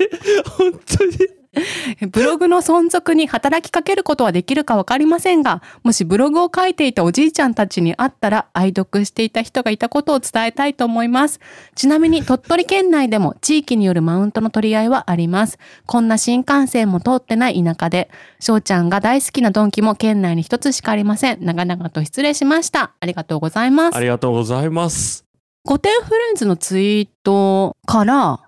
[0.73, 1.40] 本当に。
[2.13, 11.41] ブログの存続に働きかけることはできるかわかりませんが、もしブログを書いていたおじいちゃんたちに会ったら、愛読していた人がいたことを伝えたいと思います。
[11.75, 15.59] ちなみに鳥取県内でも地域によるマウントの取り合いはあります。
[15.87, 21.45] こんな新幹線も通ってない田舎で、翔ちゃんが大好きなドンキも県内に一つしかありません。
[21.45, 22.93] 長々と失礼しました。
[23.01, 24.01] ありがとうございますあ。
[24.01, 25.25] りがとうございます。
[25.65, 28.41] 御殿フレンズのツイートから、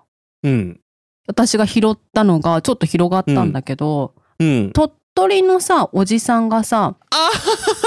[0.43, 0.79] うん。
[1.27, 4.71] 私が拾ったのがちょっと広がったんだけど、うん。
[4.73, 6.95] 鳥取のさおじさんがさ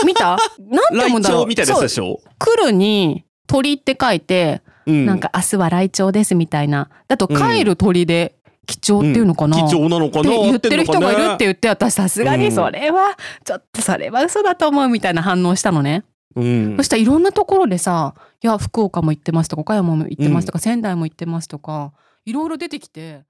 [0.05, 0.31] 見た？
[0.31, 1.53] なんて読むんだろう。
[1.53, 2.21] いなやつでしょ？
[2.39, 5.07] 来るに鳥って書いて、うん。
[5.07, 6.89] なんか明日はライチョウですみたいな。
[7.09, 7.37] だとうん。
[7.37, 10.31] 帰る鳥で貴重っていうのかな、貴重なのかな？
[10.31, 11.45] って言ってる人がいるって。
[11.45, 12.41] 言って私さすがうん。
[12.41, 16.77] にそれはちょっとそれは嘘だと思うみたいな反応したのね、うん。
[16.79, 16.85] そ。
[16.85, 21.93] したらいろんなところでさ「いや福岡も行ってます」とか岡山も行ってますとか、仙台も行ってますとか
[22.27, 23.23] いろいろ出てきて。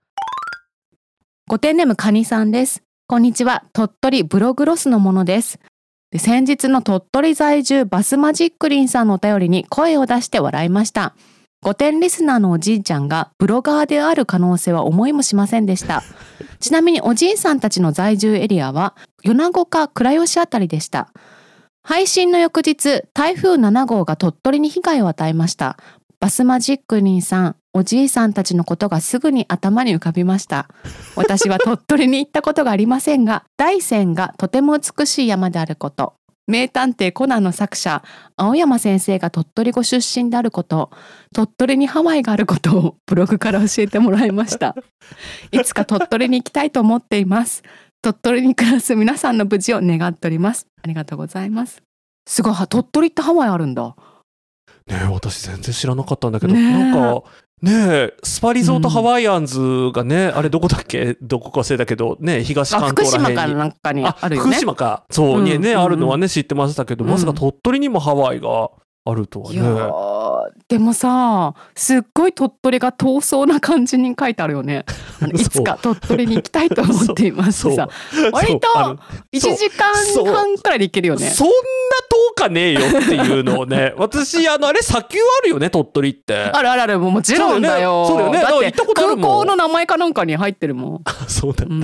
[1.47, 2.83] ごてんネームカニさんです。
[3.07, 3.63] こんにちは。
[3.75, 5.61] 鳥取ブログロスのものです。
[6.11, 11.15] で先日の鳥取在住バスマジックリンさんのお便りに声を出して笑いました。
[11.63, 16.03] 5点リスナーのおじいちゃんがブロガーである可能性は思いもしませんでした。
[16.59, 21.13] ちなみにおじいさんたちの在住エリアは米子か倉吉あたりでした。
[21.83, 25.77] 配信の翌日台風7号が鳥取に被害を与えました。
[26.19, 30.67] バスマジックリンさんおじいさんたちのことがすぐに頭に浮かびました。
[31.15, 36.15] 私は鳥取に行ったことがありませんが大山がとても美しい山であること。
[36.47, 38.03] 名探偵コナンの作者
[38.37, 40.91] 青山先生が鳥取ご出身であること。
[41.35, 44.75] 鳥取にハワイがあることをブログから教えてもらいました。
[45.51, 47.63] いつか鳥取に行きたいと思っています。
[48.01, 50.67] 鳥取に暮らす皆さんの無事を願っております。
[50.83, 51.83] ありがとうございます。
[52.27, 53.95] すごい鳥取ってハワイあるんだ。
[54.87, 56.73] ねえ私全然知らなかったんだけど、ねえ。
[56.73, 57.23] なんか
[57.63, 61.17] ねえスパリゾートハワイアンズがね、あれどこだっけ？
[61.23, 63.55] どこか忘れたけどね東あ関福島か東らへんに。
[63.57, 64.51] なんかにああるよね。
[64.51, 65.05] 福島か。
[65.11, 68.71] そう、うんにね、うんあるのはね知ってましたけど、まさかうん鳥取にもハワイが
[69.05, 74.85] あるとはねーでもさすっごい鳥取が遠そうな感じに書いてあるよね。
[75.33, 77.75] いつか鳥取に行きたいと思っています。
[77.75, 77.89] さ
[78.33, 78.83] 割とそう。
[78.83, 78.97] あの
[79.33, 79.93] 1時間
[80.33, 81.29] 半くらいで行けるよね。
[81.31, 81.53] そんな
[82.09, 86.37] 遠かねえよっていうのをね 私あのあれ砂丘あるよね鳥取って。
[86.37, 88.07] あるあるあるもちろんだよ。
[88.07, 88.39] そうだよね。
[88.39, 88.45] ね。
[88.45, 91.65] だって空港の名前かなんかに入ってるもん、そうだ。
[91.69, 91.83] うん。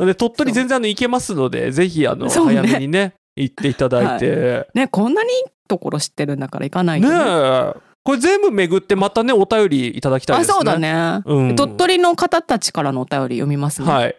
[0.00, 7.14] うん、 で鳥取全然あの行けますのでぜひあの、早めにね行っていただいて、ねこんなにいいところ知ってるんだから行かないとね。
[7.14, 7.72] ねえ。
[8.02, 10.52] これ全部巡ってまたねお便りいただきたいですね。
[10.52, 11.56] あそうだね、うん。
[11.56, 14.16] 鳥取の方たちからのお便り読みますね、はい。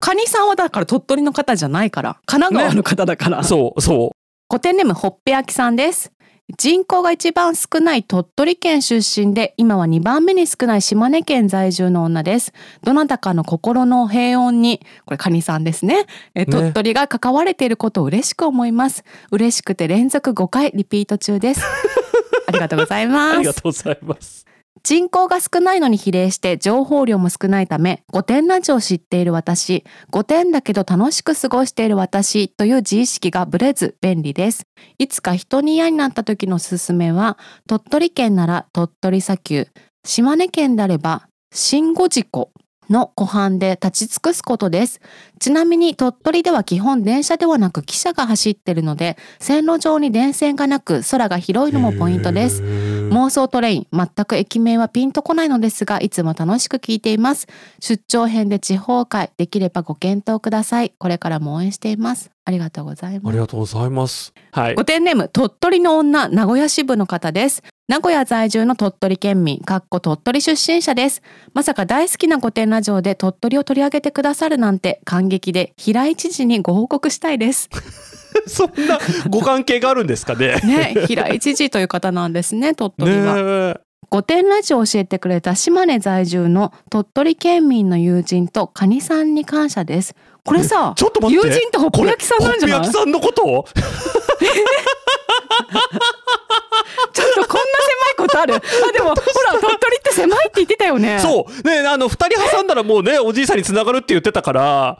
[0.00, 4.10] カニさんはだから鳥取の方じゃないから神奈川の方だから、そうそう。
[4.50, 6.12] 古典ネームほっぺ焼きさんです
[6.56, 8.96] 人口が一番少ない鳥取県出
[9.26, 12.52] 身で今は2番目に少ない島根県在住の女です。
[12.82, 16.06] どなたかの心の平穏にこれカニさんですね。
[16.34, 19.04] え鳥取が関われていることを嬉しく思います。
[19.30, 21.62] 嬉しくて連続5回リピート中で す。
[22.46, 23.38] ありがとうございあます。
[23.40, 24.46] りがとうございます
[24.82, 34.66] 人口が少ないのに比例して情報量も少ないため、五点ラジオを知っている私、五点だけど楽しく過ごしている私という自意識がブレず便利です。
[34.98, 39.68] いつか人に嫌になった時のすすめは、鳥取県なら鳥取砂丘、
[40.04, 42.50] 島根県であれば新五事故
[42.90, 45.00] の湖畔で立ち尽くすことです。
[45.38, 52.62] ちなみに鳥取では基本電車ではなく汽車が走っているので、線路上に電線がなく空が広いのもポイントです。
[52.62, 57.46] 妄想トレイン、全く駅名はピンとこないのですが、いつも楽しく聞いています。
[57.80, 60.92] 出張編で地方会、できればご検討ください。
[60.98, 62.33] これからも応援しています。
[62.46, 63.32] ありがとうございあます。
[63.32, 64.32] りがとうございます。
[64.52, 64.84] はいご。
[64.84, 67.62] 点ネーム、鳥取の女、名古屋支部の方です。
[67.88, 71.22] 名古屋在住の鳥取県民、かっこ鳥取出身者です。
[71.54, 77.68] まさか大好きな御殿ラジオで鳥取を取り上げてくださるなんて感激で、平井知事にご報告したいです。
[78.46, 78.98] そんな
[79.30, 80.56] ご関係があるんですかね。
[80.64, 83.80] ね、平井知事という方なんですね、鳥取は。
[84.10, 90.14] 御殿ラジオを教えてくれた島根在住の鳥取県民の友人とカニさんに感謝です。
[90.44, 91.46] これさ、ちょっと待って。
[91.48, 92.78] 友人とほっぺ焼きさんなんじゃない？
[92.80, 93.42] ほっぺ焼きさんのこと？
[97.12, 98.60] ちょっとこんな狭いことあるあ、
[98.92, 101.18] でも、ほら、鳥取って狭いって言ってたよね。
[101.20, 101.62] そう。
[101.68, 104.98] ねあの、二人挟んだらもうね、おじいさんに繋がるって言ってたから。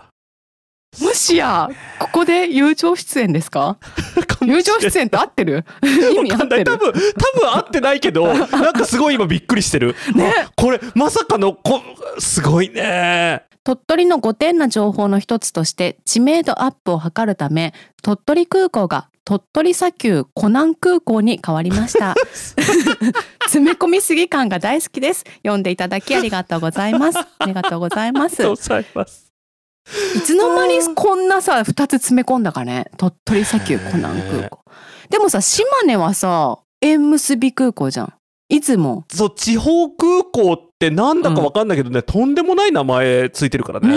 [1.00, 1.68] もしや、
[1.98, 3.76] ここで友情出演ですか？
[4.42, 5.64] 友情出演って合ってる？
[5.82, 6.36] 意味合。
[6.44, 6.64] ってる？
[6.64, 9.94] 多分、多分合ってないけど、 なんかすごい今びっくりしてる。
[10.14, 10.34] ね。
[10.46, 11.80] あこれ、まさかの、こ、
[12.18, 13.42] すごいね。
[13.64, 17.72] 鳥取の5点な情報の一つとして知名度アップを図るため
[18.02, 22.14] 鳥取空港が鳥取砂丘湖南空港に変わりました。
[23.46, 25.24] 詰め込みすぎ感が大好きです。
[25.42, 27.18] 読んでいただきありがとうございます。
[27.38, 28.34] ありがとうございます。
[28.42, 29.33] ありがとうござ
[30.16, 32.86] いつの間にこんなさ2つ詰め込んだかね。
[32.96, 34.60] 鳥取砂丘湖南空港
[35.10, 38.14] でもさ島根はさ縁結び空港じゃん。
[38.48, 43.88] いつもそう、地方空港ってなんだかわかんないけどね、とんでもない名前ついてるからね。
[43.88, 43.94] ね。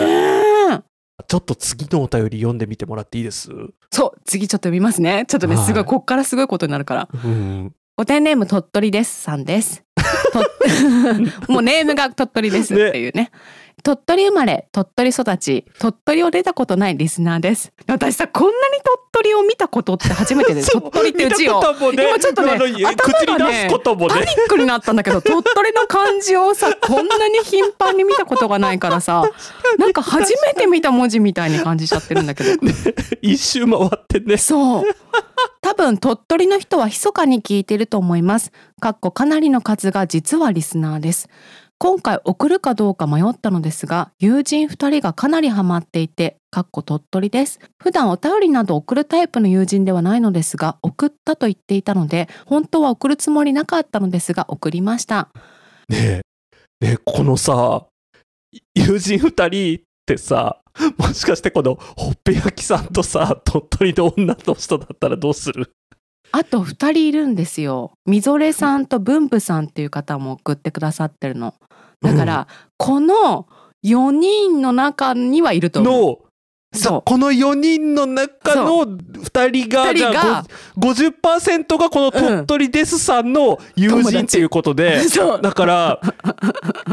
[0.74, 0.80] え。
[1.28, 3.50] ちょっと次のお便り読んでみてもらっていいです？
[3.92, 5.26] そう次ちょっと見ますね。
[5.28, 5.66] ちょっとねはい。
[5.66, 7.10] すごいこっからすごいことになるから。
[7.24, 7.74] うん。
[7.98, 9.84] お手ネーム鳥取ですさんです。
[10.32, 10.40] と
[11.52, 13.32] もうネームが鳥取ですっていうね。
[13.84, 17.72] 鳥取生まれ、鳥取育ち、鳥取を出たことないリスナーです。
[17.88, 18.56] 私さ、こんなに
[19.14, 21.62] 鳥取を見たことって初めてで、 そう鳥取っていう字を
[21.94, 24.26] ね、今ちょっとね頭がねパニ。
[24.26, 29.24] ックになったんだけど、 鳥取の漢字をさ、こんなに頻繁に見たことがないからさ、
[29.78, 32.50] なんか初めて見た文字みたいに感じちゃってるんだけど。
[33.22, 34.38] 一周回ってね。
[34.38, 34.84] そう。
[35.62, 38.52] 多分鳥取の人は密かに聞いてると思います。
[38.80, 41.30] かっこかなりの数が実はリスナーです。
[41.80, 47.60] 今回送るかどうか迷ったのですが、友人2人がかなりハマっていて、かっこ鳥取です。
[47.78, 55.30] 普段お便りなど送るタイプの友人ではないのですが、送ったと言っていたので、本当は送るつもりなかったのですが、送りました。
[55.88, 56.22] ねえ、
[56.82, 57.86] ねえ、このさ、
[58.74, 60.60] 友人二人ってさ、
[60.98, 65.72] もしかしてこのほっぺ焼きさんとさ、鳥取の女の人だったらどうする？
[66.32, 67.94] あと2人いるんですよ。
[68.06, 71.56] みぞれさんと文武さんっていう方も送ってくださってるの。
[72.02, 73.48] だから、この
[73.86, 75.94] 4人の中にはいると思う。
[75.94, 76.20] の、
[76.74, 77.02] そう。
[77.06, 80.46] この4人の中の2人が、二人がじゃあ
[80.78, 85.42] ご50%がこの鳥取ですさんの友人っていうことで、そう。
[85.42, 86.02] だから、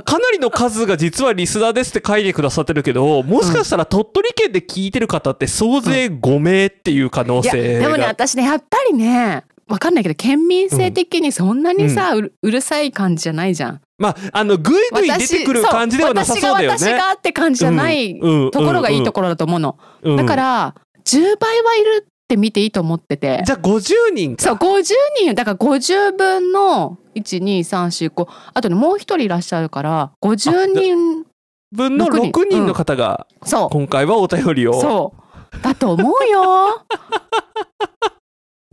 [0.04, 8.08] かなりの数が実はリスナーですって書いてくださってるけど、もしかしたら鳥取県で聞いてる方って総勢5名っていう可能いや性でもねが。
[8.08, 13.80] 私ねやっぱりねわかんないけど県民性的にそんなにさ、うるうるさい感じじゃないじゃん。
[13.98, 16.78] まあ、あの、ぐいぐい出てくる感じではなさそうだよね。
[16.78, 19.78] 私が私がって感じじゃないうんところがいいところだと思うの。
[20.02, 20.74] うんだから
[21.04, 23.42] 10倍はいるって見ていいと思ってて。
[23.46, 24.42] じゃあ50人か。
[24.42, 24.84] そう50
[25.20, 31.24] 人だから50分の12345あとねもう一人いらっしゃるから50人
[31.70, 34.80] 分の六人6人の方が、そ今回はお便りうを。
[34.80, 35.14] そ
[35.52, 36.84] うだと思うよ。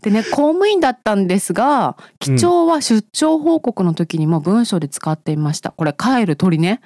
[0.02, 5.72] でね公務員だったんですが記帳は出張報告の時にも文章で使っていました。
[5.72, 6.82] これ帰る鳥ね。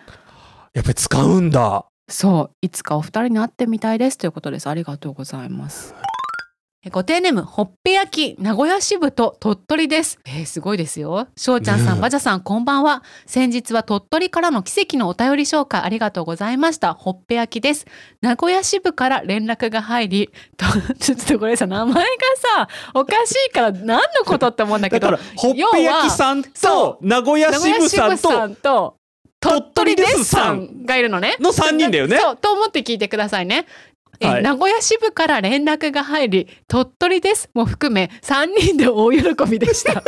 [0.74, 1.86] やっぱり使うんだ。
[2.08, 2.56] そう。
[2.62, 4.18] いつかお二人に会ってみたいです。
[4.18, 4.68] ということです。
[4.68, 5.96] ありがとうございます。
[5.98, 6.15] え
[6.92, 10.20] ご丁寧ムほっぺ焼き名古屋支部と鳥取です。
[10.26, 11.28] えー、すごいですよ。
[11.36, 13.02] しょうちゃんさん、ばじゃさんこんばんは。
[13.26, 16.94] 先日は鳥取からの奇跡のお便り紹介ありがとうございました。
[16.94, 17.88] ほっぺ焼きです。
[18.22, 20.66] 名古屋支部から連絡が入りと
[21.00, 22.02] ちょっとこれさ名前が
[22.58, 25.10] さおかしいから何のことって思うんだけど。
[25.10, 28.56] だから、ほっぺ焼きさんそと、名古屋支部さん支部さと、ん。
[28.56, 28.96] と
[29.46, 31.36] 鳥取ですさんがいるのね。
[31.40, 32.18] の三人だよね。
[32.18, 33.66] そうと思って聞いてくださいね。
[34.20, 34.44] えはい。
[34.44, 37.50] 名古屋支部から連絡が入り鳥取です。
[37.54, 39.94] も含め3人で大喜びでした。
[39.94, 40.06] だか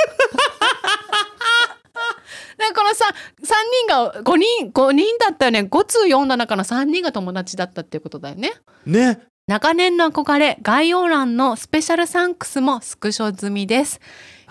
[2.58, 3.05] だこのさ
[3.41, 3.53] 3
[3.88, 5.62] 人が5人5人だったよね。
[5.62, 8.53] 5通読んだ中の3人が友達だったっていうことだよね。
[8.86, 9.20] ね。
[9.47, 14.01] 長年の憧れ概要欄のスペシャルサンクスもスクショ済みです。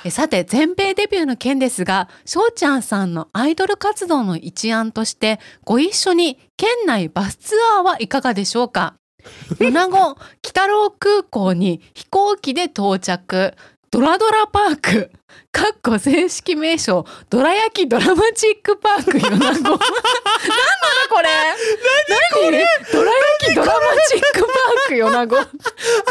[0.05, 8.95] えさて全米デビューの件ですが翔ちゃんさんのアイドル活動の一案としてご一緒に県内バスツアーはいかがでしょうか？
[9.59, 13.55] 米子北郎空港に飛行機で到着。
[13.91, 15.11] ドラドラパーク。
[15.53, 17.07] かっこ正式名称。
[17.31, 19.13] ドラ焼きドラマチックパーク。
[19.13, 19.29] 米子。
[19.31, 19.79] なんなのこ
[21.23, 21.29] れ？
[22.09, 22.67] 何これ？
[22.93, 24.95] ドラ焼きドラマチックパーク。
[24.97, 25.13] 米子。
[25.13, 25.47] ドラドラパ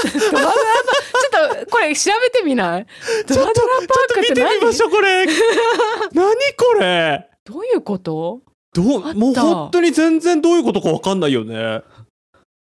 [0.01, 2.85] ちょっとこれ調べてみない？
[3.27, 5.25] ドラドラパークって見てみま何しょうこれ。
[6.13, 7.29] 何これ？
[7.43, 8.39] どういうこと？
[8.73, 11.81] どうもう本当に全然どういうことかわかんないよね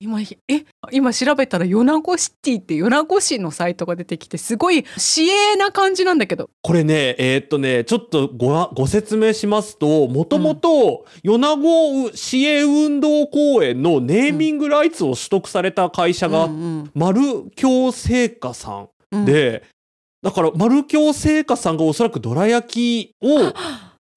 [0.02, 0.28] 今え
[0.94, 6.50] 今調べたら米子シティって米子市のサイトが出てきてすごい市営な感じなんだけど。
[6.62, 17.22] これねえーっとねちょっとごご説明しますともともと米子市営運動公園のネーミングライツを取得された会社が、うん丸
[17.56, 19.64] 京製菓さんで、
[20.22, 23.54] だから丸京製菓さんがおそらくどら焼きを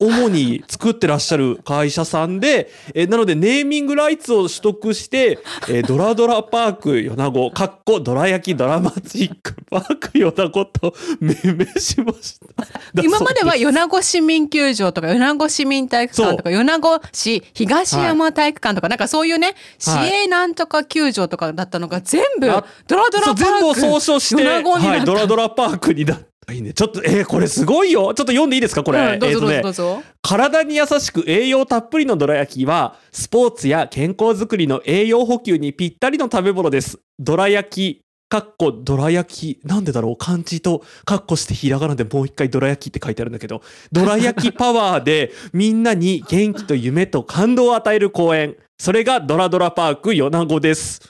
[0.03, 5.39] 主に作ってらっしゃる会社さんで、えーなのでネーミングライツを取得して、
[5.69, 12.65] えードラドラパーク米子、かっこどら焼きドラマチックパーク米子と命名しました。
[12.95, 26.32] だ 今までは米子市民球場とか米子市民体育館とか米子市東山体育館とか、なんかそういうね市営なんとか球場とかだったのが全部あドラドラパーク全部を総称して、はい、ドラドラパークになった。
[26.53, 26.73] いいね。
[26.73, 28.03] ちょっと、えーこれすごいよ。
[28.03, 28.99] ちょっと読んでいいですかこれ？
[29.15, 36.99] うんどうぞどうぞえーとねどうぞ、体に優しく栄養たっぷりのどら焼きは、スポーツや健康づくりの栄養補給にぴったりの食べ物です。
[37.19, 48.57] どら焼き、かっこどら焼き、なんでだろう漢字とかっこしてひらがなでもう一回どら焼きって書いてあるんだけど、どら焼きパワーで みんなに元気と夢と感動を与える公園。
[48.79, 51.01] それがドラドラパーク米子です。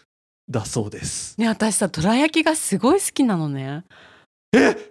[0.50, 1.34] だそうです。
[1.38, 3.84] ね私さどら焼きがすごい好きなのね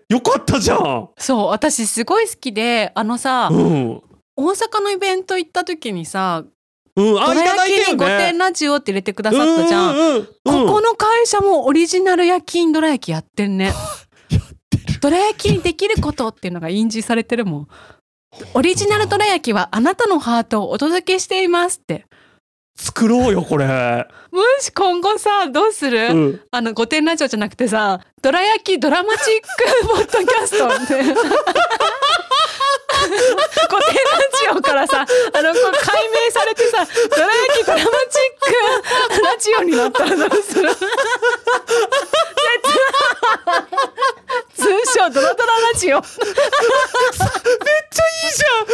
[0.10, 4.02] よかったじゃんそう私すごい好きであのさ、うん。
[4.36, 6.44] 大阪のイベント行った時にさ
[6.96, 8.40] うん、あ、いただい焼きに御てよね殿。
[8.40, 13.74] ラジオって入れてくださったじゃん、うんうんうんうんここの会社もオリジナル焼き印どら焼きやってんね。
[15.02, 17.68] どら焼きにできることっていうのが印字されてるもん。
[18.54, 22.06] オリジナルどら焼きはあなたのハートをお届けしていますって。
[22.78, 24.08] 作ろうよ、これ。
[24.32, 26.42] もし今後さ、どうする、うん。
[26.52, 30.94] あの、御殿ラジオじゃなくてさ、どら焼きドラマチックポッドキャストって。
[31.04, 31.34] 御殿ラ
[34.40, 37.92] ジオからさ、あの、こう解明されてさ、どら焼きドラマチッ
[39.12, 40.70] クラジオになったらどうする？
[44.56, 44.64] 通
[44.94, 45.96] 称ドラドララジオ。
[45.96, 46.16] めっちゃい
[48.30, 48.72] いじゃんだ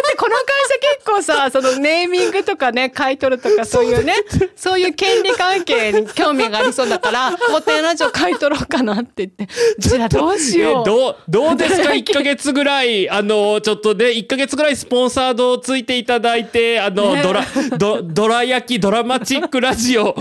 [0.00, 4.14] ってこの会社結構さ、そのネーミングとかね、買い取るとかそういうね、
[4.56, 10.82] そういう権利関係に興味がありそうだから、御殿ラジオ買い取ろうかなって言って、うちらどうしよう。
[10.82, 17.44] えどう、どうですか ?1 ヶ月ぐらい、あの、ちょっとね、1ヶ月ぐらいスポンサードをついていただいて、あの、ねドラ、
[17.78, 20.20] ド、ドラ焼きドラマチックラジオ、 ど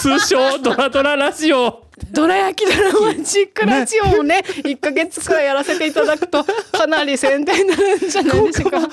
[0.00, 1.87] 通称ドラドララジオ。
[2.10, 8.80] どら焼きドラマチックラジオをね、1ヶ月くらいやらせていただくと、かなり宣伝になるんじゃないでしょうか。
[8.80, 8.88] ね、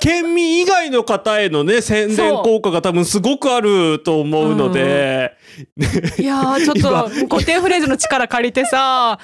[0.00, 5.36] 県民以外の方へのね、宣伝効果が多分すごくあると思うので、
[6.18, 9.18] いやーちょっと固定フレーズの力借りてさ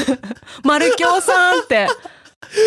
[0.64, 1.88] 「丸京さん」って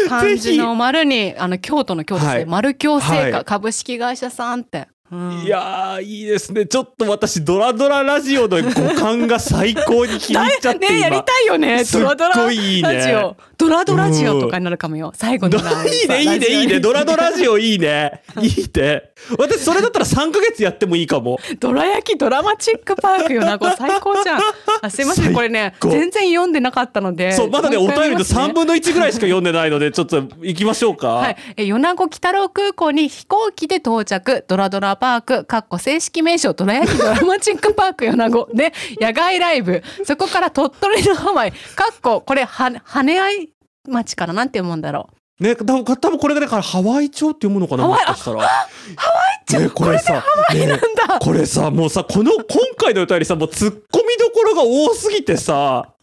[0.07, 2.45] 漢字の丸にあの京都の京都ではい。
[2.45, 3.45] 丸京製菓、はい。
[3.45, 4.87] 株式会社さんって。
[5.11, 6.65] うんいやー、いいですね。
[6.65, 10.95] ちょっと私、ドラドララジオの五感が最高に気に入っちゃって、 今。
[10.95, 15.11] ねやりたいよねドラドラいいいねラジオドラドラジオとかになるかもよ。
[15.15, 16.79] 最後のラいいね、いいね、いいね。
[16.79, 18.23] ドラドラジオいいね。
[18.41, 19.03] いいね。
[19.37, 21.39] 私、それだったら3ヶ月やってもいいかも。
[21.59, 23.59] ドラ焼きドラマチックパークよな。
[23.59, 24.41] これ最高じゃん。
[24.81, 25.33] あすいません。
[25.33, 28.53] これね全然読んでなかったのでそう、まだね、お便りの3読みますね。
[28.53, 31.09] 分の1ぐらいしか読んでないので、ちょっと行きましょうか。
[31.09, 34.43] はい、え米子北郎空港に飛行機で到着。
[34.47, 35.45] ドラドラパーク。
[35.45, 36.53] かっこ正式名称。
[36.53, 39.83] ドラ焼きドラマチックパーク米子で野外ライブ。
[40.03, 41.51] そこから鳥取のハワイ。
[41.51, 41.57] か
[41.91, 43.50] っここれは羽合
[43.87, 45.09] 町からなんて読むんだろ
[45.39, 48.41] ね、多分、多分これがだからハワイ町って読むのかな、もしかしたら。
[48.41, 50.23] ハワイ町ね、これさ、
[50.53, 52.43] ねうなんだこれさ、もうさ、この、今
[52.77, 55.95] 回のお便りさ、もう突っ込みどころが多すぎてさ、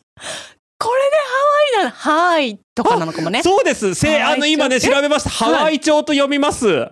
[0.80, 3.94] これでハワイなハワイとかなのかもねそうです。
[3.94, 5.30] せ、あの、今ね、調べました。
[5.30, 6.66] ハワイ町と読みます。
[6.66, 6.88] 鳥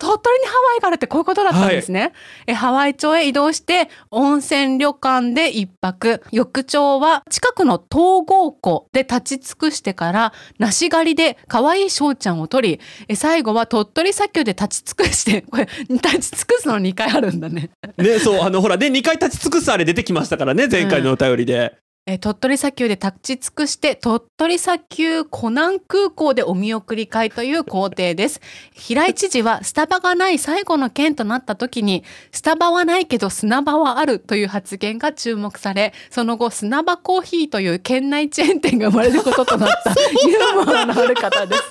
[0.00, 2.12] 鳥取にハワイがあるってこういうことだったんですね。
[2.48, 17.70] えハワイ町へ移動して温泉旅館で一泊翌朝は近くの東郷湖で立ち尽くしてから梨狩りで可愛い翔ちゃんを取りえ最後は鳥取砂丘で立ち尽くしてこれ立ち尽くすの2回あるんだね。
[17.96, 28.42] ねそうあのほらね2回立ち尽くすあれ出てきましたからね前回のお便りで、えー鳥取砂丘で立ち尽くして鳥取砂丘湖南空港でお見送り会という工程です。
[28.74, 39.94] 平井知事はスタバがない最後の県となった時にスタバはないけど砂場はあるという発言が注目されその後砂場コーヒーという県内チェーン店が生まれることとなった。
[40.28, 41.62] ユーモアのある方です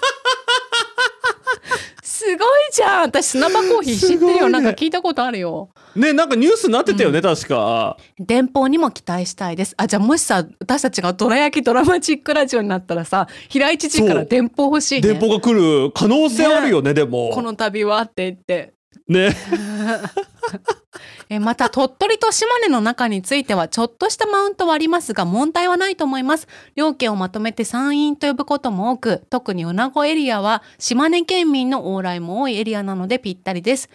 [2.26, 3.02] すごいじゃん。
[3.02, 4.52] 私砂場コーヒー知ってるよ、ね。
[4.52, 5.70] なんか聞いたことあるよ。
[5.96, 7.98] ねなんかニュースになってたよね、確か。
[8.18, 9.74] 電報にも期待したいです。
[9.78, 15.10] あ、じゃあもしさ、私たちがドラ焼きドラマチックラジオになったらさ、平井知事から電報欲しいね。
[15.10, 16.94] 電報が来る可能性あるよね。
[16.94, 17.32] でも。
[17.34, 18.74] この度はって言って。
[19.08, 19.36] ね。
[21.30, 26.48] えまた鳥取と島根の中についてはちょっとしたマウントはありますが問題はないと思います。
[26.76, 33.90] 両県をまとめて山陰と呼ぶことも多く特に米子エリアは島根県民の往来も多いエリアなのでぴったりです。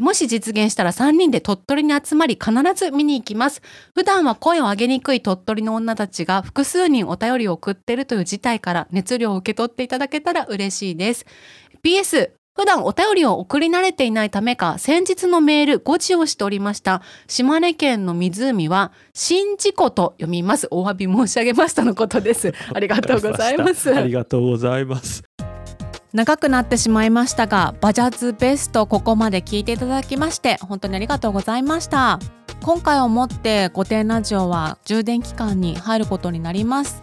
[0.00, 3.62] もし実現したら3人で鳥取に集まり必ず見に行きます。
[3.94, 11.24] 普段は声を上げにくい鳥取の女たちが複数人お便りを送ってるという事態から熱量を受け取っていただけたら嬉しいです。
[11.82, 17.02] PS 普段お便りを送り慣れていないためか先日のメール誤字をしておりました。
[17.28, 20.66] 島根県の湖は新事故と読みます。
[20.70, 22.54] お詫び申し上げましたのことです。
[22.72, 23.94] ありがとうございます。
[23.94, 25.22] ありがとうございます。
[26.14, 32.18] 長くなってしまいましたがバジャズベストここまで聞いていただきまして本当にありがとうございました。
[32.62, 37.02] 今回をもって御殿ラジオは充電期間に入ることになります。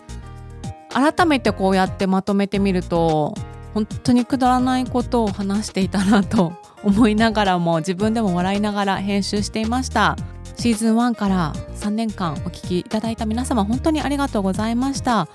[0.89, 3.36] 改めてこうやってまとめてみると
[3.74, 6.53] 本当にくだらないことを話していたなと
[6.84, 10.15] 思いながらも自分でも笑いながら編集していました。
[10.55, 15.28] シーズン1から3年間お聞きいただいた皆様本当にありがとうございました。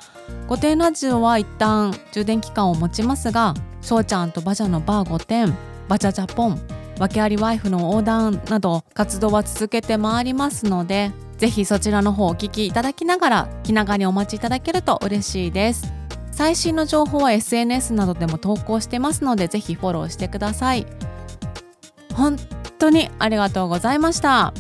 [0.47, 5.55] 御殿ラジオは一旦充電期間を持ちますが翔ちゃんとバジャのバー御殿
[5.89, 6.61] バジャジャポン
[6.99, 15.98] 訳ありワイフの横断など活動は続けてまいりますのでぜひそちらの方お聞きいただきながら気長にお待ちいただけると嬉しいです。
[16.39, 20.87] 最新の情報は SNS などでも投稿してますのでぜひフォローしてください。
[22.15, 22.37] 本
[22.79, 24.55] 当にありがとうございました。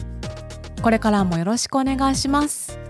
[0.82, 2.80] これからもよろしくお願いします。